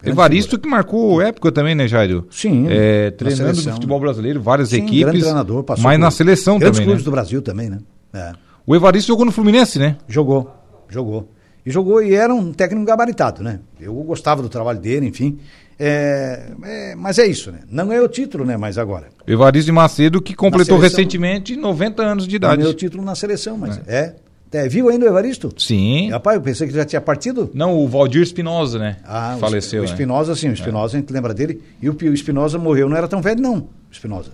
[0.03, 0.09] é.
[0.09, 2.25] Evaristo que marcou época também, né, Jairo?
[2.31, 2.65] Sim.
[2.69, 5.01] É, treinando no futebol brasileiro, várias Sim, equipes.
[5.01, 6.81] Grande treinador, passou mas na seleção também.
[6.81, 7.05] clubes né?
[7.05, 7.79] do Brasil também, né?
[8.13, 8.31] É.
[8.65, 9.97] O Evaristo jogou no Fluminense, né?
[10.07, 10.49] Jogou,
[10.89, 11.29] jogou.
[11.65, 13.59] E jogou e era um técnico gabaritado, né?
[13.79, 15.39] Eu gostava do trabalho dele, enfim.
[15.83, 17.59] É, é, mas é isso, né?
[17.69, 18.57] Não ganhou o título, né?
[18.57, 19.09] Mas agora.
[19.25, 22.57] Evaristo Macedo, que completou seleção, recentemente 90 anos de idade.
[22.57, 24.15] Ganhou o título na seleção, mas é.
[24.53, 24.65] é.
[24.65, 24.67] é.
[24.67, 25.51] viu ainda o Evaristo?
[25.57, 26.11] Sim.
[26.11, 27.49] Rapaz, eu pensei que já tinha partido.
[27.53, 28.97] Não, o Valdir Espinosa, né?
[29.03, 29.81] Ah, Faleceu.
[29.81, 30.37] O Espinosa, né?
[30.37, 30.97] sim, o Espinosa, é.
[30.97, 31.61] a gente lembra dele.
[31.81, 34.31] E o Espinosa morreu, não era tão velho, não, o Espinosa.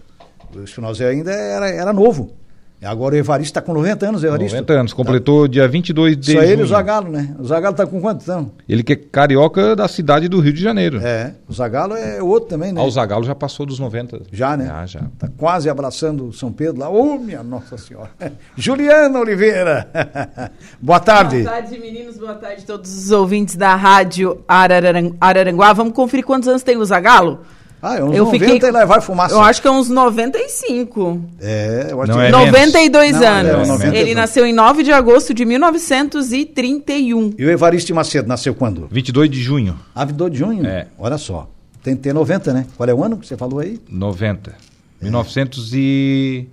[0.53, 2.35] O Espinosa ainda era, era novo.
[2.83, 4.55] Agora o Evaristo está com 90 anos, Evaristo.
[4.55, 5.53] 90 anos, completou tá.
[5.53, 7.35] dia 22 de Só ele e o Zagalo, né?
[7.39, 8.51] O Zagalo está com quantos anos?
[8.69, 10.99] Ele que é carioca da cidade do Rio de Janeiro.
[11.01, 12.79] É, o Zagalo é outro também, né?
[12.79, 14.21] Ah, o Zagalo já passou dos 90.
[14.31, 14.67] Já, né?
[14.67, 14.99] Já, já.
[14.99, 16.89] Está quase abraçando São Pedro lá.
[16.89, 18.11] Ô, oh, minha Nossa Senhora.
[18.55, 19.89] Juliana Oliveira.
[20.79, 21.41] boa tarde.
[21.41, 22.17] Boa tarde, meninos.
[22.17, 25.73] Boa tarde a todos os ouvintes da Rádio Araranguá.
[25.73, 27.39] Vamos conferir quantos anos tem o Zagalo?
[27.87, 29.33] Ah, é uns eu 90 fiquei, e lá vai fumaça.
[29.33, 31.21] Eu acho que é uns 95.
[31.39, 32.25] É, eu acho não que...
[32.25, 33.27] É 92 menos.
[33.27, 33.67] anos.
[33.67, 37.33] Não, é Ele nasceu em 9 de agosto de 1931.
[37.37, 38.87] E o Evaristo Macedo nasceu quando?
[38.91, 39.79] 22 de junho.
[39.95, 40.65] Ah, 22 de junho?
[40.65, 40.87] É.
[40.99, 41.49] Olha só.
[41.81, 42.65] Tem que ter 90, né?
[42.75, 43.79] Qual é o ano que você falou aí?
[43.89, 44.51] 90.
[44.99, 45.03] É.
[45.05, 46.47] 1900 e...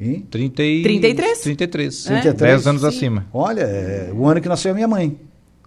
[0.00, 0.20] E?
[0.30, 0.82] 30 e...
[0.82, 1.40] 33?
[1.40, 2.06] 33.
[2.06, 2.32] É.
[2.32, 2.88] 10 anos Sim.
[2.88, 3.26] acima.
[3.34, 5.14] Olha, é o ano que nasceu a minha mãe.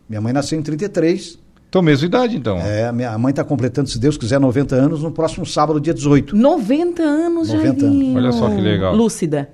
[0.10, 1.38] Minha mãe nasceu em 33.
[1.74, 2.60] Então, mesma idade, então.
[2.60, 6.36] É, minha mãe está completando, se Deus quiser, 90 anos no próximo sábado, dia 18.
[6.36, 8.16] 90 anos, 90 anos.
[8.16, 8.96] Olha só que legal.
[8.96, 9.50] Lúcida.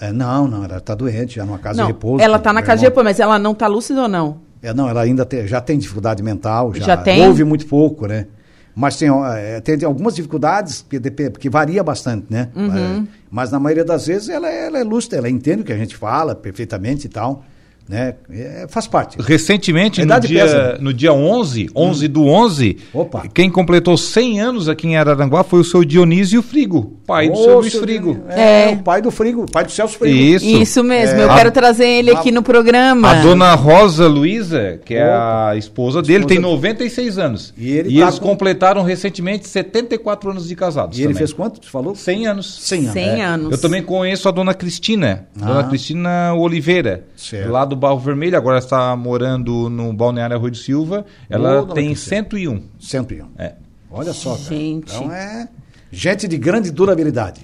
[0.00, 2.24] É, não, não, ela está doente, já numa casa não, de repouso.
[2.24, 4.38] Ela está na casa de repouso, mas ela não está lúcida ou não?
[4.62, 7.28] É, não, ela ainda tem, já tem dificuldade mental, já, já tem?
[7.28, 8.28] ouve muito pouco, né?
[8.74, 10.98] Mas tem, é, tem algumas dificuldades que,
[11.38, 12.48] que varia bastante, né?
[12.56, 13.02] Uhum.
[13.02, 15.76] É, mas na maioria das vezes ela, ela é lúcida, ela entende o que a
[15.76, 17.44] gente fala perfeitamente e tal
[17.88, 18.14] né?
[18.30, 19.16] É, faz parte.
[19.20, 22.08] Recentemente, no dia, no dia 11, 11 hum.
[22.08, 23.24] do 11, Opa.
[23.32, 27.60] quem completou 100 anos aqui em Araranguá foi o seu Dionísio Frigo, pai do seu
[27.60, 28.20] Luiz Frigo.
[28.28, 30.16] É, é, o pai do Frigo, pai do Celso Frigo.
[30.16, 30.46] Isso.
[30.46, 31.24] Isso mesmo, é.
[31.24, 33.10] eu quero trazer ele aqui no programa.
[33.10, 35.50] A dona Rosa Luísa, que é Opa.
[35.50, 37.54] a esposa dele, esposa tem 96 anos.
[37.56, 38.26] E, ele e tá eles com...
[38.26, 40.96] completaram recentemente 74 anos de casados.
[40.96, 41.10] E também.
[41.10, 41.64] ele fez quanto?
[41.64, 41.94] Você falou?
[41.94, 42.58] 100 anos.
[42.60, 42.92] 100 anos.
[42.92, 43.24] 100 é.
[43.24, 43.52] anos.
[43.52, 45.44] Eu também conheço a dona Cristina, ah.
[45.44, 47.50] dona Cristina Oliveira, certo.
[47.50, 51.04] lá do Barro Vermelho, agora está morando no Balneário Arroio de Silva.
[51.28, 52.62] Ela tem 101.
[52.78, 53.28] 101.
[53.38, 53.54] É.
[53.90, 54.42] Olha só, cara.
[54.44, 54.94] Gente.
[54.94, 55.48] Então é
[55.90, 57.40] gente de grande durabilidade.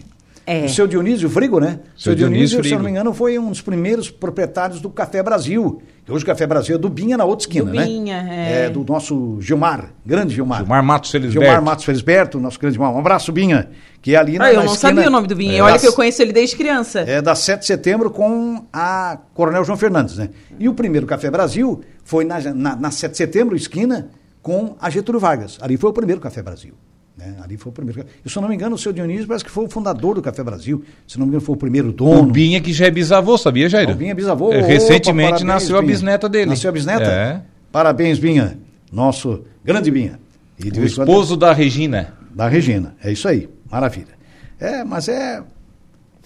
[0.49, 0.65] É.
[0.65, 1.79] O seu Dionísio Frigo, né?
[1.95, 4.89] O seu Dionísio, Dionísio se eu não me engano, foi um dos primeiros proprietários do
[4.89, 5.83] Café Brasil.
[6.09, 8.63] Hoje o Café Brasil é do Binha na outra esquina, Binha, né?
[8.63, 8.65] É.
[8.65, 8.71] é.
[8.71, 10.61] do nosso Gilmar, grande Gilmar.
[10.61, 11.45] Gilmar Matos Felisberto.
[11.45, 12.95] Gilmar Matos Felisberto, nosso grande Gilmar.
[12.95, 13.69] Um abraço, Binha.
[14.01, 15.59] Que é ali na, ah, eu não sabia o nome do Binha.
[15.59, 17.01] É, Olha que eu conheço ele desde criança.
[17.01, 20.31] É da 7 de setembro com a Coronel João Fernandes, né?
[20.59, 24.09] E o primeiro Café Brasil foi na, na, na 7 de setembro, esquina,
[24.41, 25.59] com a Getúlio Vargas.
[25.61, 26.73] Ali foi o primeiro Café Brasil.
[27.19, 27.35] Né?
[27.43, 28.05] Ali foi o primeiro.
[28.25, 30.23] E, se eu não me engano, o seu Dionísio parece que foi o fundador do
[30.23, 30.85] Café Brasil.
[31.05, 32.23] Se não me engano, foi o primeiro dono.
[32.23, 33.91] O Binha que já é bisavô, sabia, Jair?
[33.91, 34.53] O Binha é bisavô.
[34.53, 35.91] É, recentemente Opa, nasceu Binha.
[35.91, 36.51] a bisneta dele.
[36.51, 37.11] Nasceu a bisneta?
[37.11, 37.43] É.
[37.73, 38.57] Parabéns, Binha.
[38.93, 40.21] Nosso grande Binha.
[40.64, 42.14] E o esposo da Regina.
[42.33, 42.95] Da Regina.
[43.03, 43.49] É isso aí.
[43.69, 44.16] Maravilha.
[44.61, 45.43] É, mas é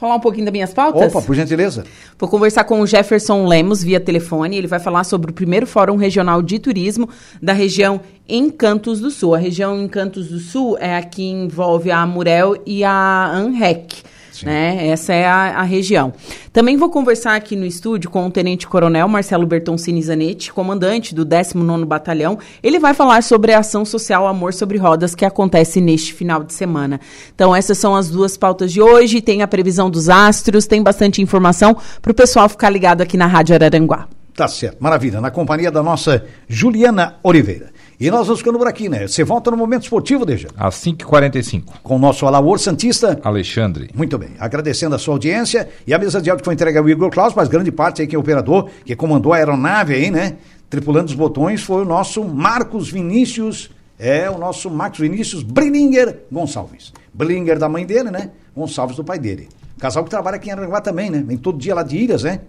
[0.03, 1.15] falar um pouquinho das minhas pautas?
[1.15, 1.85] Opa, por gentileza.
[2.19, 4.57] Vou conversar com o Jefferson Lemos via telefone.
[4.57, 7.09] Ele vai falar sobre o primeiro Fórum Regional de Turismo
[7.41, 9.33] da região Encantos do Sul.
[9.33, 14.03] A região Encantos do Sul é a que envolve a Amurel e a ANREC.
[14.45, 14.89] Né?
[14.89, 16.13] Essa é a, a, região.
[16.53, 21.25] Também vou conversar aqui no estúdio com o Tenente Coronel Marcelo Bertoncini Zanetti, comandante do
[21.25, 22.39] 19º Batalhão.
[22.63, 26.53] Ele vai falar sobre a ação social Amor sobre Rodas que acontece neste final de
[26.53, 27.01] semana.
[27.35, 29.21] Então, essas são as duas pautas de hoje.
[29.21, 33.27] Tem a previsão dos astros, tem bastante informação para o pessoal ficar ligado aqui na
[33.27, 34.09] Rádio Araranguá.
[34.35, 35.21] Tá certo, maravilha.
[35.21, 37.71] Na companhia da nossa Juliana Oliveira.
[38.03, 39.07] E nós vamos ficando por aqui, né?
[39.07, 40.49] Você volta no Momento Esportivo, deixa.
[40.57, 41.63] Às 5h45.
[41.85, 43.21] Com o nosso Alaor Santista.
[43.23, 43.91] Alexandre.
[43.95, 44.31] Muito bem.
[44.41, 45.69] Agradecendo a sua audiência.
[45.87, 48.17] E a mesa de áudio foi entregue ao Igor Klaus, mas grande parte aí quem
[48.17, 50.37] é operador, que comandou a aeronave aí, né?
[50.69, 53.71] Tripulando os botões, foi o nosso Marcos Vinícius.
[53.97, 56.93] É o nosso Marcos Vinícius Brininger Gonçalves.
[57.15, 58.33] Brininger da mãe dele, né?
[58.53, 59.49] Gonçalves do pai dele.
[59.79, 61.23] Casal que trabalha aqui em Aranguá também, né?
[61.25, 62.41] Vem todo dia lá de Ilhas, né?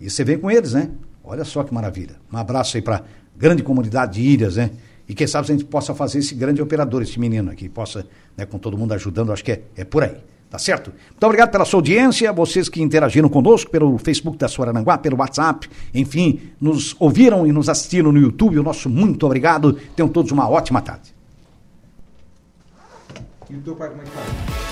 [0.00, 0.90] E você vem com eles, né?
[1.24, 2.14] Olha só que maravilha.
[2.32, 3.02] Um abraço aí para
[3.36, 4.70] grande comunidade de Ilhas, né?
[5.12, 8.46] E quem sabe a gente possa fazer esse grande operador, esse menino aqui, possa, né,
[8.46, 10.16] com todo mundo ajudando, acho que é, é por aí.
[10.48, 10.90] Tá certo?
[11.10, 15.68] Muito obrigado pela sua audiência, vocês que interagiram conosco pelo Facebook da Suarananguá, pelo WhatsApp,
[15.92, 18.58] enfim, nos ouviram e nos assistiram no YouTube.
[18.58, 19.74] O nosso muito obrigado.
[19.94, 21.14] Tenham todos uma ótima tarde.
[23.50, 24.71] E o teu pai como é que tá?